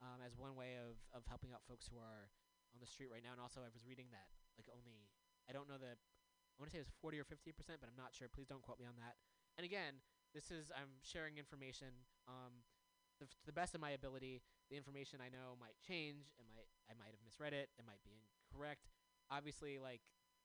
um, 0.00 0.20
as 0.24 0.36
one 0.36 0.56
way 0.56 0.80
of 0.80 0.96
of 1.12 1.28
helping 1.28 1.52
out 1.52 1.60
folks 1.68 1.88
who 1.88 2.00
are 2.00 2.32
on 2.72 2.80
the 2.80 2.88
street 2.88 3.12
right 3.12 3.20
now. 3.24 3.36
And 3.36 3.40
also, 3.40 3.60
I 3.60 3.68
was 3.72 3.84
reading 3.84 4.08
that 4.16 4.28
like 4.56 4.68
only 4.72 5.12
I 5.48 5.52
don't 5.52 5.68
know 5.68 5.76
the 5.76 5.92
I 5.96 6.56
want 6.56 6.70
to 6.70 6.72
say 6.72 6.80
it 6.80 6.86
was 6.88 6.94
40 7.02 7.20
or 7.20 7.26
50 7.28 7.52
percent, 7.52 7.78
but 7.84 7.88
I'm 7.92 7.98
not 7.98 8.16
sure. 8.16 8.28
Please 8.32 8.48
don't 8.48 8.62
quote 8.64 8.80
me 8.80 8.88
on 8.88 8.96
that. 9.02 9.20
And 9.60 9.64
again, 9.68 10.00
this 10.32 10.48
is 10.48 10.72
I'm 10.72 11.02
sharing 11.04 11.36
information 11.36 11.92
um, 12.24 12.64
the, 13.20 13.28
f- 13.28 13.36
to 13.42 13.46
the 13.46 13.54
best 13.54 13.76
of 13.76 13.80
my 13.84 13.92
ability. 13.92 14.40
The 14.72 14.80
information 14.80 15.20
I 15.20 15.28
know 15.28 15.54
might 15.60 15.76
change. 15.84 16.32
It 16.40 16.48
might 16.48 16.68
I 16.88 16.96
might 16.96 17.12
have 17.12 17.20
misread 17.20 17.52
it. 17.52 17.68
It 17.76 17.84
might 17.84 18.00
be 18.00 18.24
incorrect. 18.48 18.88
Obviously, 19.30 19.78
like 19.78 20.00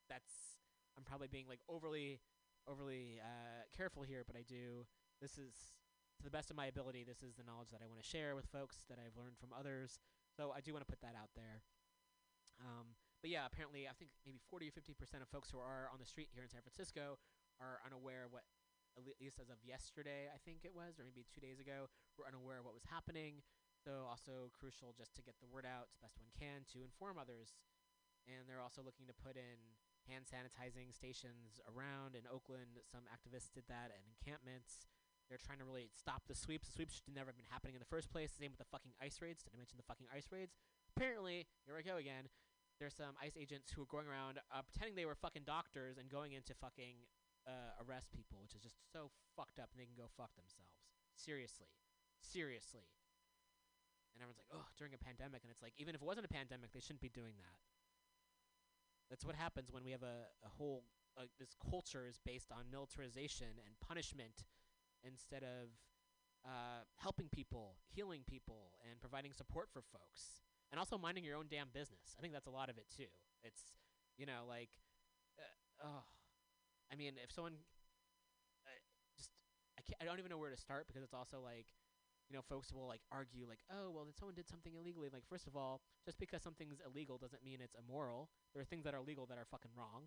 that's 0.10 0.60
I'm 0.98 1.04
probably 1.04 1.28
being 1.28 1.48
like 1.48 1.62
overly 1.70 2.20
overly 2.68 3.20
uh, 3.24 3.66
careful 3.76 4.04
here, 4.04 4.24
but 4.26 4.36
I 4.36 4.44
do. 4.44 4.86
This 5.22 5.38
is 5.38 5.76
to 6.20 6.24
the 6.24 6.30
best 6.30 6.52
of 6.52 6.58
my 6.60 6.68
ability. 6.68 7.08
This 7.08 7.24
is 7.24 7.36
the 7.40 7.48
knowledge 7.48 7.72
that 7.72 7.80
I 7.80 7.88
want 7.88 8.04
to 8.04 8.08
share 8.08 8.36
with 8.36 8.46
folks 8.52 8.84
that 8.92 9.00
I've 9.00 9.16
learned 9.16 9.40
from 9.40 9.56
others. 9.56 10.00
So 10.36 10.52
I 10.52 10.60
do 10.60 10.76
want 10.76 10.84
to 10.84 10.92
put 10.92 11.00
that 11.02 11.16
out 11.16 11.32
there. 11.36 11.64
Um, 12.60 12.96
but 13.24 13.32
yeah, 13.32 13.48
apparently, 13.48 13.88
I 13.88 13.96
think 13.96 14.12
maybe 14.28 14.40
40 14.52 14.68
or 14.68 14.76
50 14.76 14.96
percent 14.96 15.24
of 15.24 15.32
folks 15.32 15.52
who 15.52 15.60
are 15.60 15.88
on 15.92 16.00
the 16.00 16.08
street 16.08 16.32
here 16.32 16.44
in 16.44 16.52
San 16.52 16.64
Francisco 16.64 17.20
are 17.60 17.80
unaware 17.84 18.28
what, 18.32 18.48
at 18.96 19.04
least 19.20 19.40
as 19.40 19.52
of 19.52 19.60
yesterday, 19.64 20.32
I 20.32 20.40
think 20.44 20.64
it 20.64 20.72
was, 20.72 21.00
or 21.00 21.04
maybe 21.08 21.28
two 21.28 21.44
days 21.44 21.60
ago, 21.60 21.92
were 22.16 22.28
unaware 22.28 22.60
of 22.60 22.66
what 22.68 22.76
was 22.76 22.88
happening. 22.88 23.44
So 23.80 24.08
also 24.08 24.52
crucial 24.52 24.92
just 24.92 25.16
to 25.16 25.24
get 25.24 25.40
the 25.40 25.48
word 25.48 25.64
out 25.64 25.88
as 25.88 25.96
best 26.04 26.20
one 26.20 26.32
can 26.36 26.68
to 26.76 26.84
inform 26.84 27.16
others. 27.16 27.56
And 28.30 28.46
they're 28.46 28.62
also 28.62 28.86
looking 28.86 29.10
to 29.10 29.18
put 29.18 29.34
in 29.34 29.58
hand 30.06 30.30
sanitizing 30.30 30.94
stations 30.94 31.58
around 31.66 32.14
in 32.14 32.30
Oakland. 32.30 32.78
Some 32.86 33.10
activists 33.10 33.50
did 33.50 33.66
that 33.74 33.90
and 33.90 34.06
encampments. 34.06 34.86
They're 35.30 35.42
trying 35.42 35.62
to 35.62 35.66
really 35.66 35.90
stop 35.94 36.26
the 36.30 36.38
sweeps. 36.38 36.70
The 36.70 36.78
sweeps 36.78 37.02
should 37.02 37.10
never 37.10 37.34
have 37.34 37.38
been 37.38 37.50
happening 37.50 37.74
in 37.74 37.82
the 37.82 37.90
first 37.90 38.10
place. 38.10 38.34
Same 38.34 38.54
with 38.54 38.62
the 38.62 38.70
fucking 38.70 38.94
ICE 39.02 39.18
raids. 39.22 39.42
Did 39.42 39.54
I 39.54 39.58
mention 39.58 39.78
the 39.78 39.86
fucking 39.86 40.10
ICE 40.10 40.30
raids? 40.30 40.58
Apparently, 40.94 41.46
here 41.66 41.78
I 41.78 41.86
go 41.86 41.98
again. 41.98 42.30
There's 42.82 42.98
some 42.98 43.14
ICE 43.22 43.38
agents 43.38 43.70
who 43.70 43.86
are 43.86 43.92
going 43.92 44.10
around 44.10 44.42
uh, 44.50 44.66
pretending 44.66 44.98
they 44.98 45.06
were 45.06 45.18
fucking 45.18 45.46
doctors 45.46 45.98
and 46.02 46.10
going 46.10 46.34
into 46.34 46.58
fucking 46.58 47.06
uh, 47.46 47.78
arrest 47.86 48.10
people, 48.10 48.42
which 48.42 48.58
is 48.58 48.62
just 48.62 48.78
so 48.90 49.14
fucked 49.38 49.62
up, 49.62 49.70
and 49.70 49.78
they 49.78 49.86
can 49.86 50.00
go 50.00 50.10
fuck 50.18 50.34
themselves. 50.34 50.82
Seriously, 51.14 51.70
seriously. 52.24 52.90
And 54.16 54.24
everyone's 54.26 54.42
like, 54.42 54.50
oh, 54.50 54.66
during 54.82 54.98
a 54.98 55.02
pandemic, 55.02 55.46
and 55.46 55.52
it's 55.54 55.62
like, 55.62 55.78
even 55.78 55.94
if 55.94 56.02
it 56.02 56.08
wasn't 56.08 56.26
a 56.26 56.34
pandemic, 56.34 56.74
they 56.74 56.82
shouldn't 56.82 57.06
be 57.06 57.14
doing 57.14 57.38
that. 57.38 57.69
That's 59.10 59.26
what 59.26 59.36
happens 59.36 59.72
when 59.72 59.84
we 59.84 59.92
have 59.92 60.04
a, 60.04 60.30
a 60.46 60.50
whole 60.58 60.84
uh, 61.18 61.26
this 61.40 61.56
culture 61.70 62.06
is 62.08 62.20
based 62.24 62.52
on 62.52 62.70
militarization 62.72 63.60
and 63.66 63.76
punishment 63.86 64.46
instead 65.04 65.44
of 65.44 65.68
uh, 66.46 66.88
helping 66.96 67.28
people, 67.28 67.76
healing 67.92 68.22
people, 68.28 68.72
and 68.88 69.00
providing 69.02 69.34
support 69.34 69.68
for 69.74 69.82
folks, 69.82 70.40
and 70.72 70.80
also 70.80 70.98
minding 70.98 71.24
your 71.24 71.36
own 71.36 71.46
damn 71.50 71.68
business. 71.74 72.16
I 72.18 72.22
think 72.22 72.34
that's 72.34 72.48
a 72.48 72.54
lot 72.54 72.70
of 72.70 72.78
it 72.78 72.86
too. 72.96 73.12
It's 73.44 73.76
you 74.18 74.26
know 74.26 74.48
like, 74.48 74.70
uh, 75.38 75.88
oh, 75.88 76.04
I 76.92 76.96
mean, 76.96 77.14
if 77.22 77.32
someone 77.32 77.60
uh, 78.64 78.80
just 79.18 79.32
I 79.78 79.82
can't, 79.82 79.98
I 80.02 80.06
don't 80.06 80.20
even 80.20 80.30
know 80.30 80.38
where 80.38 80.52
to 80.52 80.58
start 80.60 80.88
because 80.88 81.04
it's 81.04 81.14
also 81.14 81.42
like 81.44 81.68
you 82.30 82.38
know, 82.38 82.46
folks 82.46 82.70
will 82.72 82.86
like 82.86 83.02
argue 83.12 83.50
like, 83.50 83.66
oh, 83.74 83.90
well, 83.90 84.06
then 84.06 84.14
someone 84.14 84.38
did 84.38 84.48
something 84.48 84.78
illegally. 84.78 85.10
Like, 85.10 85.26
first 85.26 85.50
of 85.50 85.58
all, 85.58 85.82
just 86.06 86.22
because 86.22 86.46
something's 86.46 86.78
illegal 86.86 87.18
doesn't 87.18 87.44
mean 87.44 87.58
it's 87.58 87.74
immoral. 87.74 88.30
There 88.54 88.62
are 88.62 88.70
things 88.70 88.86
that 88.86 88.94
are 88.94 89.02
legal 89.02 89.26
that 89.26 89.42
are 89.42 89.50
fucking 89.50 89.74
wrong, 89.74 90.06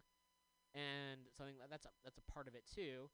and 0.70 1.26
something 1.34 1.58
that 1.58 1.66
that's 1.66 1.84
a, 1.84 1.92
that's 2.06 2.22
a 2.22 2.26
part 2.30 2.46
of 2.46 2.54
it 2.54 2.62
too. 2.70 3.10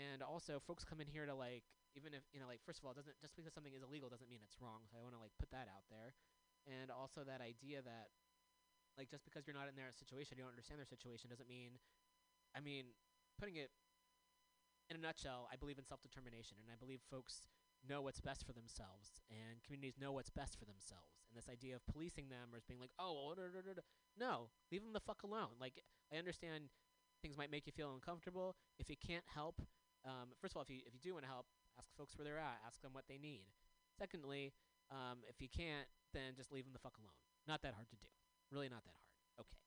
And 0.00 0.24
also, 0.24 0.62
folks 0.64 0.82
come 0.82 1.04
in 1.04 1.08
here 1.08 1.28
to 1.28 1.36
like, 1.36 1.68
even 1.92 2.16
if 2.16 2.24
you 2.32 2.40
know, 2.40 2.48
like, 2.48 2.64
first 2.64 2.80
of 2.80 2.88
all, 2.88 2.96
doesn't 2.96 3.20
just 3.20 3.36
because 3.36 3.52
something 3.52 3.76
is 3.76 3.84
illegal 3.84 4.08
doesn't 4.08 4.32
mean 4.32 4.40
it's 4.40 4.56
wrong. 4.64 4.88
So 4.88 4.96
I 4.96 5.04
want 5.04 5.12
to 5.12 5.20
like 5.20 5.36
put 5.36 5.52
that 5.52 5.68
out 5.68 5.84
there, 5.92 6.16
and 6.64 6.88
also 6.88 7.28
that 7.28 7.44
idea 7.44 7.84
that 7.84 8.08
like 8.96 9.12
just 9.12 9.28
because 9.28 9.44
you're 9.44 9.56
not 9.56 9.68
in 9.68 9.76
their 9.76 9.92
situation, 9.92 10.40
you 10.40 10.42
don't 10.48 10.56
understand 10.56 10.80
their 10.80 10.88
situation 10.88 11.28
doesn't 11.28 11.48
mean. 11.52 11.76
I 12.56 12.64
mean, 12.64 12.96
putting 13.36 13.60
it 13.60 13.68
in 14.88 14.96
a 14.96 15.02
nutshell, 15.04 15.46
I 15.52 15.60
believe 15.60 15.76
in 15.76 15.84
self 15.84 16.00
determination, 16.00 16.56
and 16.64 16.72
I 16.72 16.76
believe 16.80 17.04
folks 17.12 17.46
know 17.86 18.02
what's 18.02 18.20
best 18.20 18.46
for 18.46 18.52
themselves 18.52 19.20
and 19.30 19.62
communities 19.62 19.94
know 20.00 20.12
what's 20.12 20.30
best 20.30 20.58
for 20.58 20.64
themselves. 20.64 21.22
And 21.28 21.36
this 21.36 21.48
idea 21.48 21.76
of 21.76 21.84
policing 21.86 22.28
them 22.28 22.52
or 22.52 22.56
as 22.56 22.64
being 22.64 22.80
like 22.80 22.94
oh 22.98 23.34
no 24.18 24.48
leave 24.72 24.82
them 24.82 24.92
the 24.92 25.04
fuck 25.04 25.22
alone. 25.22 25.60
Like 25.60 25.82
i 26.12 26.16
understand 26.16 26.70
things 27.22 27.36
might 27.36 27.50
make 27.50 27.66
you 27.66 27.72
feel 27.72 27.92
uncomfortable. 27.92 28.56
If 28.78 28.88
you 28.88 28.96
can't 28.96 29.24
help 29.34 29.60
um, 30.04 30.34
first 30.40 30.52
of 30.52 30.56
all 30.58 30.62
if 30.62 30.70
you 30.70 30.80
if 30.86 30.94
you 30.94 31.00
do 31.00 31.14
want 31.14 31.24
to 31.24 31.30
help 31.30 31.46
ask 31.78 31.90
folks 31.96 32.16
where 32.16 32.24
they're 32.24 32.40
at 32.40 32.58
ask 32.66 32.80
them 32.82 32.92
what 32.92 33.04
they 33.08 33.18
need. 33.18 33.46
Secondly 33.98 34.52
um, 34.90 35.20
if 35.28 35.40
you 35.40 35.48
can't 35.48 35.86
then 36.14 36.32
just 36.34 36.50
leave 36.50 36.64
them 36.64 36.72
the 36.72 36.82
fuck 36.82 36.96
alone. 36.96 37.14
Not 37.46 37.62
that 37.62 37.74
hard 37.74 37.88
to 37.90 37.96
do. 37.96 38.08
Really 38.50 38.68
not 38.68 38.84
that 38.84 38.96
hard. 38.96 39.44
Okay. 39.44 39.60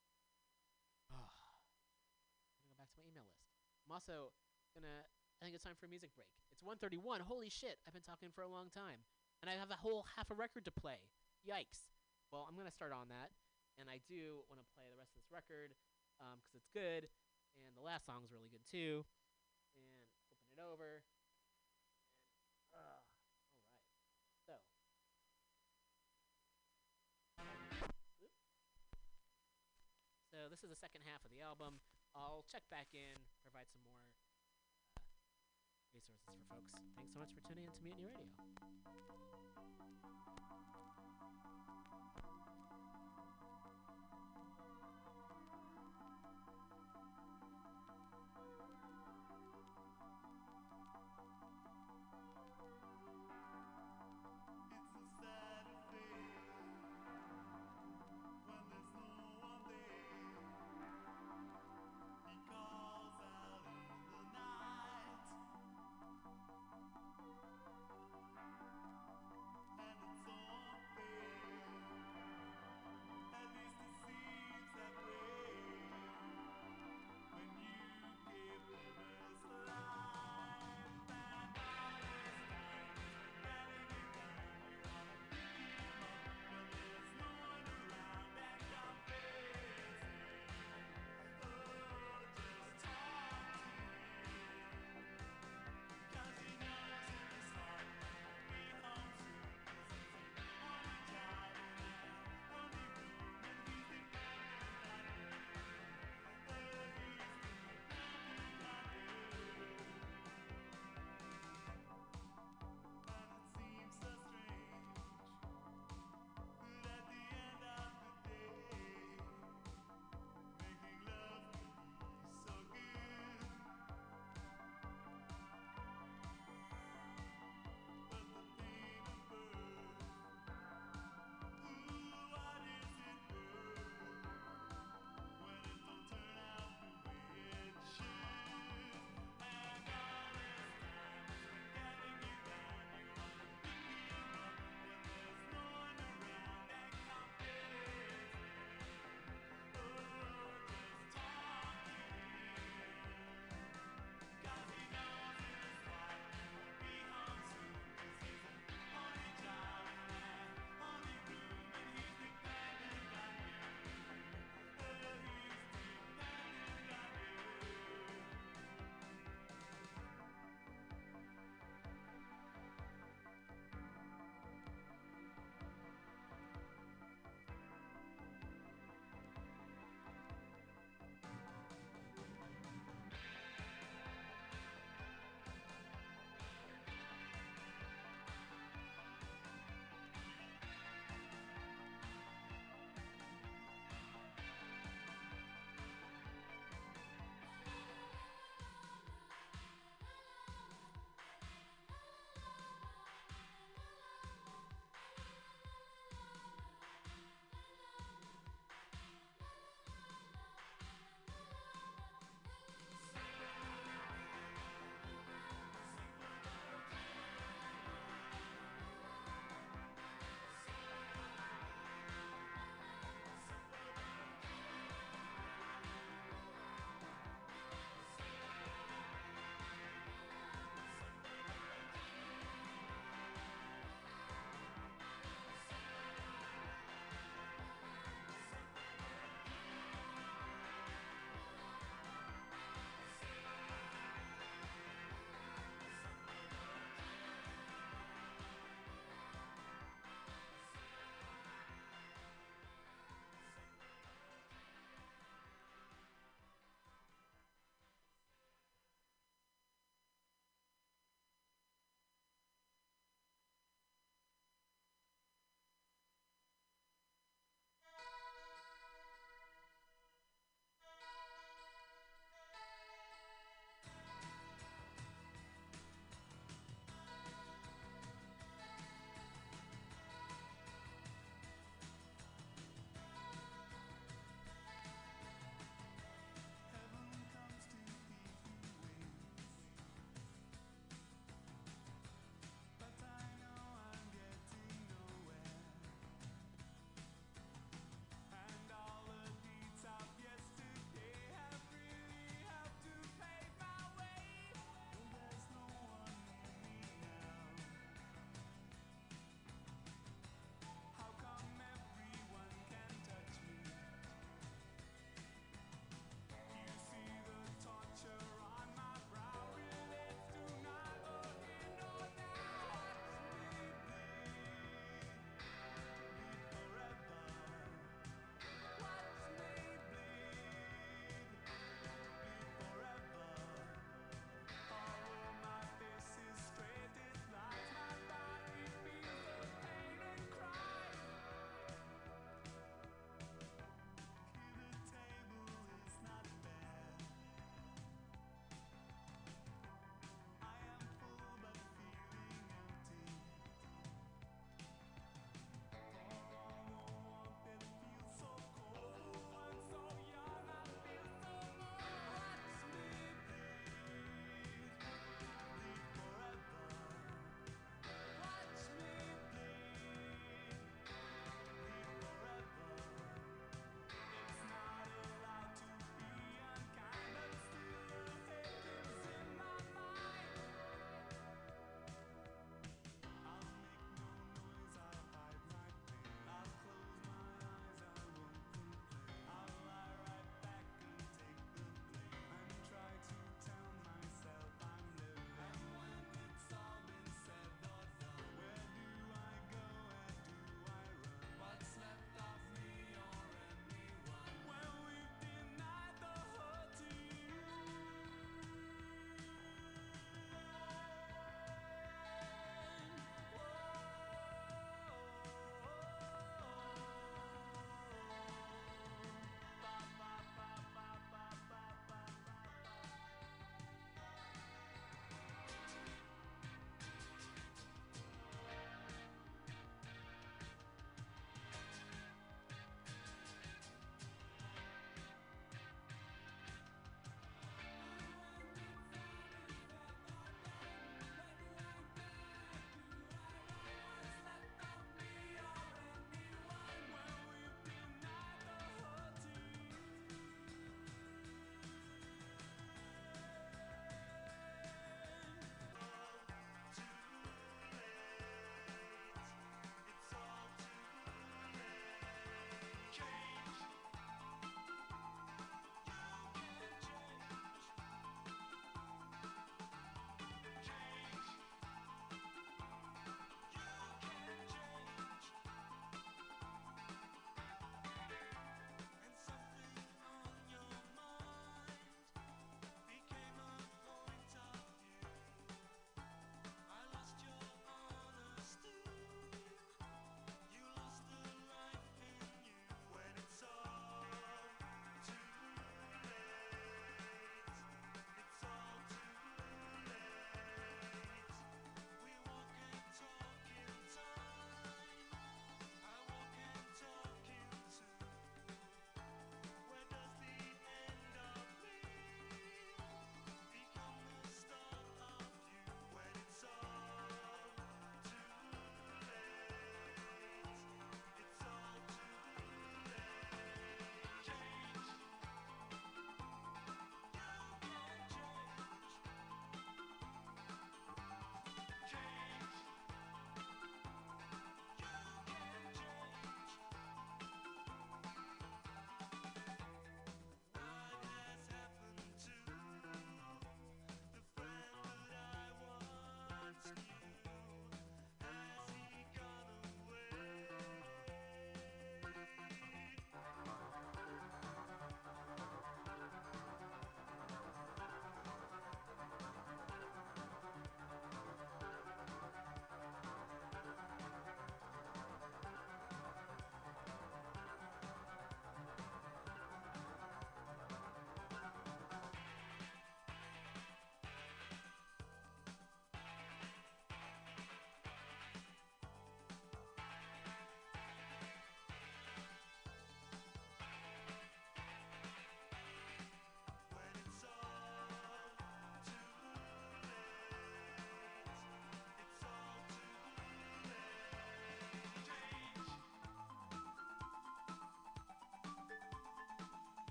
I'm 1.13 2.58
gonna 2.65 2.74
go 2.74 2.78
back 2.82 2.89
to 2.93 2.97
my 2.97 3.06
email 3.06 3.26
list. 3.30 3.54
I'm 3.86 3.93
also 3.93 4.34
gonna 4.74 5.06
I 5.42 5.50
think 5.50 5.58
it's 5.58 5.66
time 5.66 5.74
for 5.74 5.90
a 5.90 5.90
music 5.90 6.14
break. 6.14 6.30
It's 6.54 6.62
1:31. 6.62 7.26
Holy 7.26 7.50
shit! 7.50 7.82
I've 7.90 7.98
been 7.98 8.06
talking 8.06 8.30
for 8.30 8.46
a 8.46 8.48
long 8.48 8.70
time, 8.70 9.02
and 9.42 9.50
I 9.50 9.58
have 9.58 9.74
a 9.74 9.82
whole 9.82 10.06
half 10.16 10.30
a 10.30 10.38
record 10.38 10.66
to 10.66 10.72
play. 10.72 11.02
Yikes! 11.42 11.90
Well, 12.30 12.46
I'm 12.46 12.54
gonna 12.56 12.70
start 12.70 12.94
on 12.94 13.10
that, 13.10 13.34
and 13.82 13.90
I 13.90 13.98
do 14.06 14.46
want 14.54 14.62
to 14.62 14.68
play 14.78 14.86
the 14.86 15.02
rest 15.02 15.18
of 15.18 15.26
this 15.26 15.34
record 15.34 15.74
because 16.38 16.54
it's 16.54 16.70
good, 16.70 17.10
and 17.58 17.74
the 17.74 17.82
last 17.82 18.06
song's 18.06 18.30
really 18.30 18.54
good 18.54 18.62
too. 18.70 19.02
And 19.74 20.06
flipping 20.30 20.54
it 20.54 20.62
over. 20.62 21.02
And, 22.62 22.78
uh. 22.78 23.02
So 30.30 30.48
this 30.54 30.64
is 30.64 30.70
the 30.70 30.78
second 30.80 31.02
half 31.02 31.26
of 31.26 31.34
the 31.34 31.42
album. 31.42 31.82
I'll 32.14 32.46
check 32.46 32.62
back 32.70 32.94
in, 32.94 33.18
provide 33.42 33.68
some 33.74 33.82
more 33.84 34.06
resources 35.94 36.24
for 36.24 36.56
folks. 36.56 36.72
Thanks 36.96 37.12
so 37.14 37.20
much 37.20 37.32
for 37.36 37.42
tuning 37.48 37.66
in 37.66 37.72
to 37.72 37.84
Mutiny 37.84 38.08
Radio. 38.08 38.32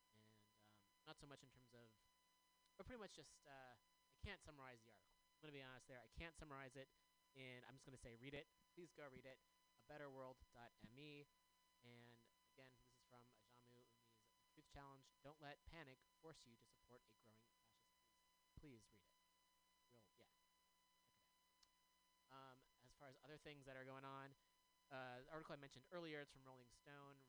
um, 0.53 0.69
not 1.09 1.17
so 1.17 1.25
much 1.25 1.41
in 1.41 1.49
terms 1.49 1.73
of, 1.73 1.89
but 2.77 2.85
pretty 2.85 3.01
much 3.01 3.17
just 3.17 3.33
uh, 3.49 3.73
I 3.73 4.17
can't 4.21 4.39
summarize 4.45 4.85
the 4.85 4.93
article. 4.93 5.17
I'm 5.33 5.41
gonna 5.41 5.57
be 5.57 5.65
honest 5.65 5.89
there. 5.89 6.01
I 6.01 6.11
can't 6.13 6.37
summarize 6.37 6.77
it, 6.77 6.85
and 7.33 7.65
I'm 7.65 7.73
just 7.73 7.89
gonna 7.89 8.01
say 8.01 8.13
read 8.21 8.37
it. 8.37 8.45
Please 8.77 8.93
go 8.93 9.09
read 9.09 9.25
it. 9.25 9.41
A 9.81 9.83
betterworld.me. 9.89 11.25
And 11.81 12.17
again, 12.53 12.69
this 12.77 12.89
is 12.93 13.01
from 13.09 13.25
Ajamu 13.73 13.81
Umi's 13.81 14.49
Truth 14.53 14.69
Challenge. 14.69 15.05
Don't 15.25 15.39
let 15.41 15.57
panic 15.69 15.97
force 16.21 16.41
you 16.45 16.53
to 16.57 16.67
support 16.77 17.01
a 17.05 17.09
growing 17.17 17.37
fascist 17.49 17.81
police. 17.97 18.05
Please 18.61 18.85
read 18.93 19.09
it. 19.09 19.33
Real, 20.17 20.29
yeah. 20.37 20.53
Um, 22.33 22.57
as 22.85 22.93
far 22.97 23.09
as 23.09 23.17
other 23.23 23.37
things 23.41 23.65
that 23.69 23.77
are 23.77 23.85
going 23.85 24.05
on, 24.05 24.33
uh, 24.89 25.21
the 25.23 25.31
article 25.31 25.53
I 25.53 25.59
mentioned 25.59 25.85
earlier, 25.91 26.23
it's 26.23 26.31
from 26.31 26.43
Rolling 26.47 26.69
Stone, 26.81 27.19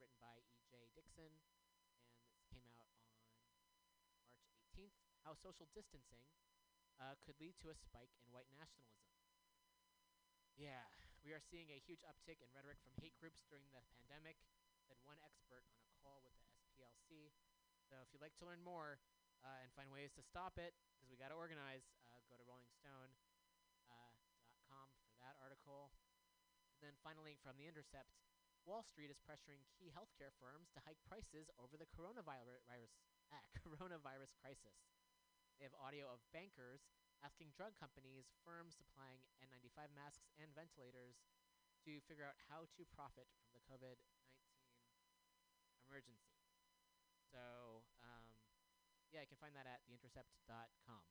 how 5.27 5.35
social 5.35 5.67
distancing 5.75 6.23
uh, 6.99 7.15
could 7.23 7.39
lead 7.39 7.55
to 7.63 7.71
a 7.71 7.77
spike 7.79 8.15
in 8.23 8.27
white 8.31 8.51
nationalism. 8.51 9.07
Yeah, 10.59 10.87
we 11.23 11.31
are 11.31 11.43
seeing 11.43 11.71
a 11.71 11.79
huge 11.87 12.03
uptick 12.03 12.43
in 12.43 12.51
rhetoric 12.51 12.83
from 12.83 12.95
hate 12.99 13.15
groups 13.23 13.47
during 13.47 13.67
the 13.71 13.83
pandemic, 13.95 14.39
said 14.87 14.99
one 15.07 15.19
expert 15.23 15.63
on 15.71 15.83
a 15.87 15.95
call 16.03 16.19
with 16.27 16.35
the 16.43 16.51
SPLC. 16.51 17.31
So 17.87 17.99
if 18.03 18.11
you'd 18.11 18.25
like 18.25 18.35
to 18.43 18.47
learn 18.47 18.63
more 18.63 18.99
uh, 19.47 19.63
and 19.63 19.71
find 19.79 19.91
ways 19.95 20.11
to 20.19 20.23
stop 20.27 20.59
it, 20.59 20.75
because 20.99 21.07
we 21.07 21.17
got 21.19 21.31
to 21.31 21.39
organize, 21.39 21.87
uh, 22.11 22.19
go 22.27 22.35
to 22.35 22.45
rollingstone.com 22.47 23.07
uh, 24.75 25.07
for 25.07 25.17
that 25.23 25.39
article. 25.39 25.95
And 26.79 26.91
then 26.91 26.99
finally, 27.03 27.39
from 27.43 27.55
The 27.59 27.67
Intercept, 27.71 28.11
Wall 28.69 28.85
Street 28.85 29.09
is 29.09 29.17
pressuring 29.25 29.65
key 29.81 29.89
healthcare 29.89 30.29
firms 30.37 30.69
to 30.77 30.85
hike 30.85 31.01
prices 31.09 31.49
over 31.57 31.81
the 31.81 31.89
coronavirus 31.89 32.61
virus, 32.69 32.93
ah, 33.33 33.41
coronavirus 33.65 34.37
crisis. 34.45 34.77
They 35.57 35.65
have 35.65 35.73
audio 35.81 36.05
of 36.13 36.21
bankers 36.37 36.85
asking 37.25 37.57
drug 37.57 37.73
companies, 37.81 38.29
firms 38.45 38.77
supplying 38.77 39.25
N95 39.41 39.89
masks 39.97 40.29
and 40.37 40.53
ventilators 40.53 41.17
to 41.89 41.97
figure 42.05 42.29
out 42.29 42.37
how 42.53 42.69
to 42.77 42.85
profit 42.93 43.25
from 43.41 43.57
the 43.57 43.65
COVID 43.65 43.97
19 44.37 45.81
emergency. 45.89 46.37
So, 47.33 47.81
um, 48.05 48.37
yeah, 49.09 49.25
you 49.25 49.33
can 49.33 49.41
find 49.41 49.57
that 49.57 49.65
at 49.65 49.81
theintercept.com. 49.89 51.03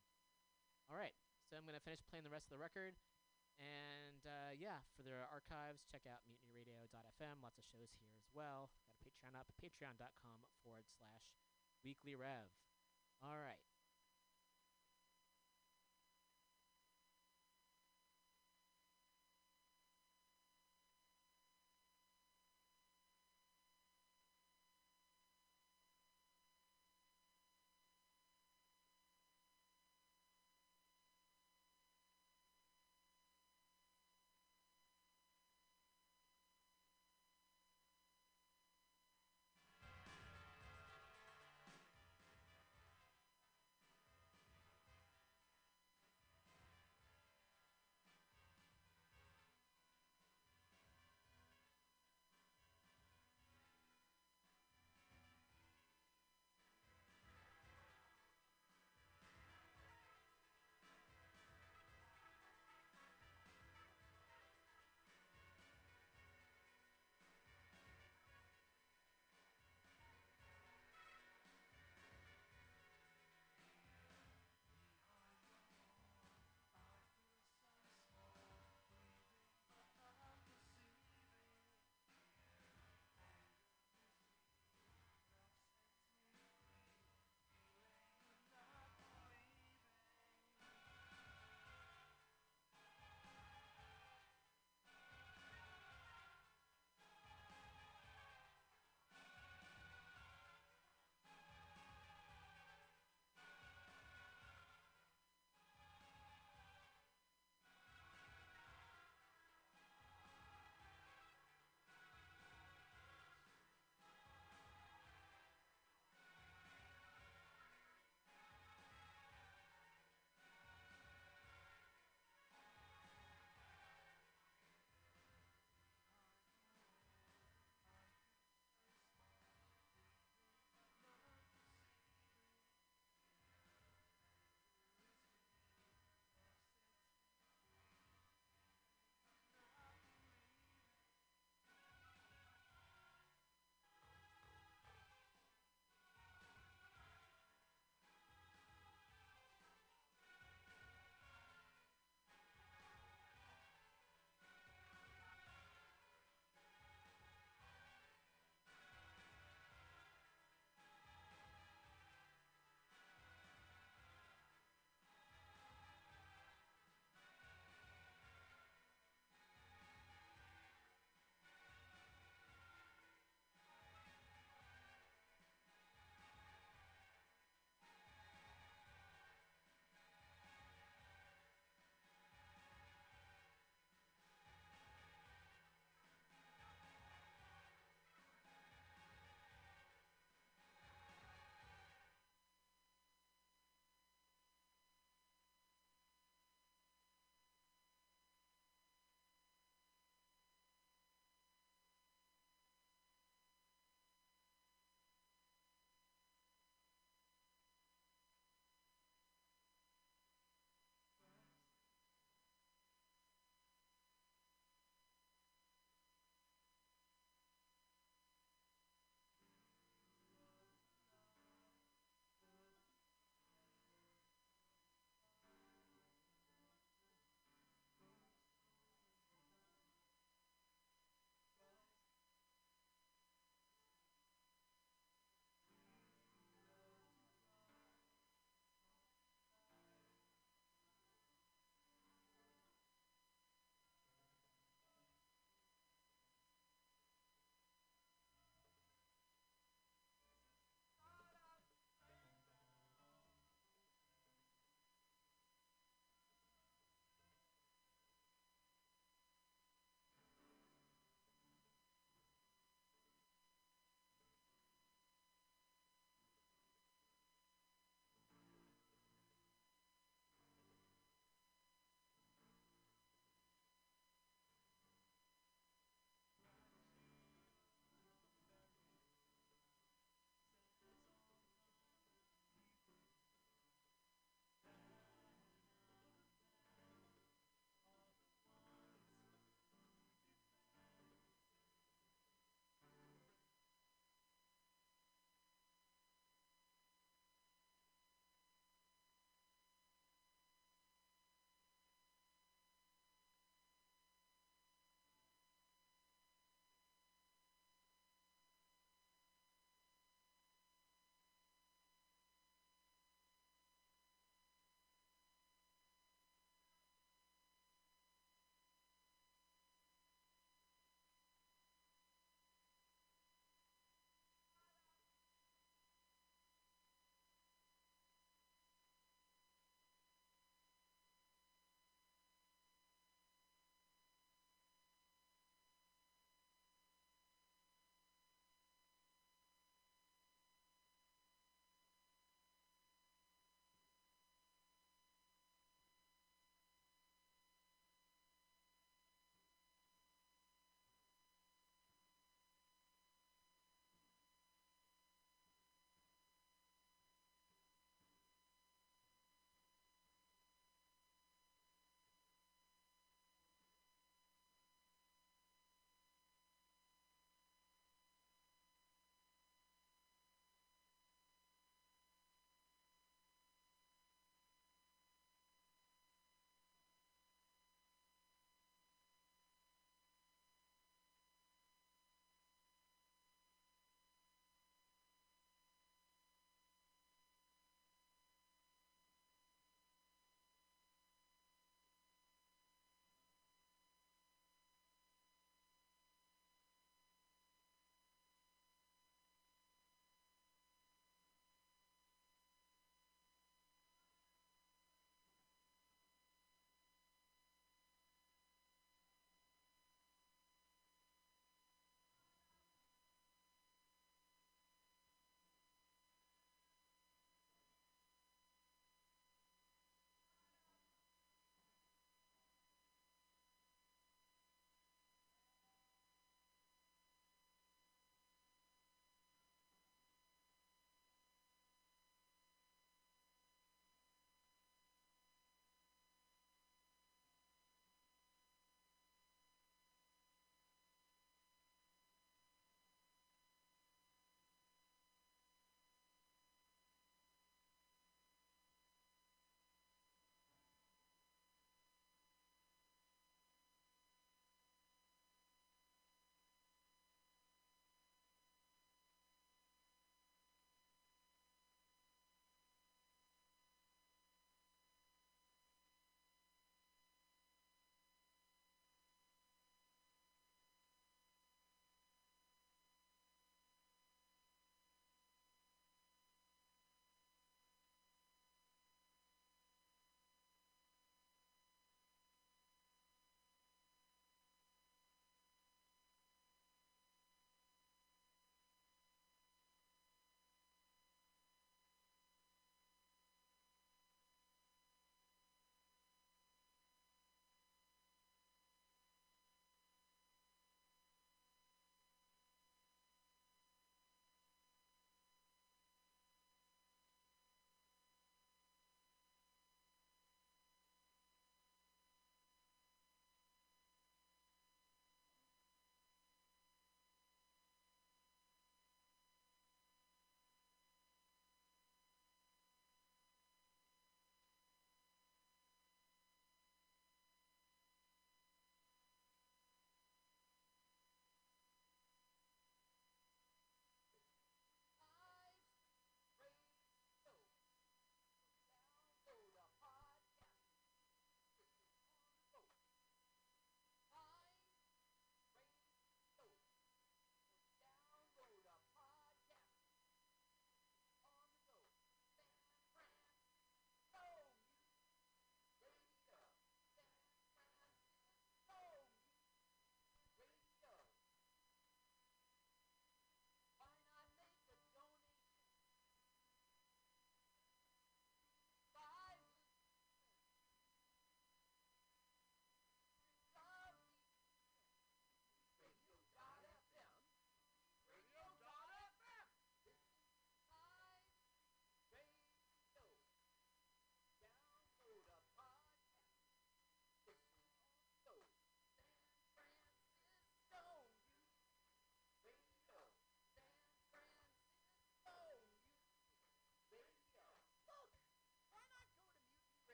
All 0.93 0.97
right, 1.01 1.17
so 1.49 1.57
I'm 1.57 1.65
going 1.65 1.73
to 1.73 1.81
finish 1.81 2.05
playing 2.05 2.21
the 2.21 2.31
rest 2.31 2.53
of 2.53 2.55
the 2.55 2.61
record. 2.61 2.93
And 3.57 4.21
uh, 4.25 4.53
yeah, 4.53 4.85
for 4.93 5.01
the 5.01 5.25
archives, 5.29 5.81
check 5.89 6.05
out 6.05 6.21
mutinyradio.fm. 6.29 7.41
Lots 7.41 7.57
of 7.57 7.65
shows 7.69 7.89
here 7.97 8.13
as 8.13 8.29
well. 8.33 8.69
Got 8.69 8.93
a 8.93 9.01
Patreon 9.01 9.33
up, 9.33 9.49
patreon.com 9.57 10.37
forward 10.61 10.85
slash 10.97 11.25
weekly 11.81 12.13
rev. 12.13 12.49
All 13.21 13.37
right. 13.41 13.61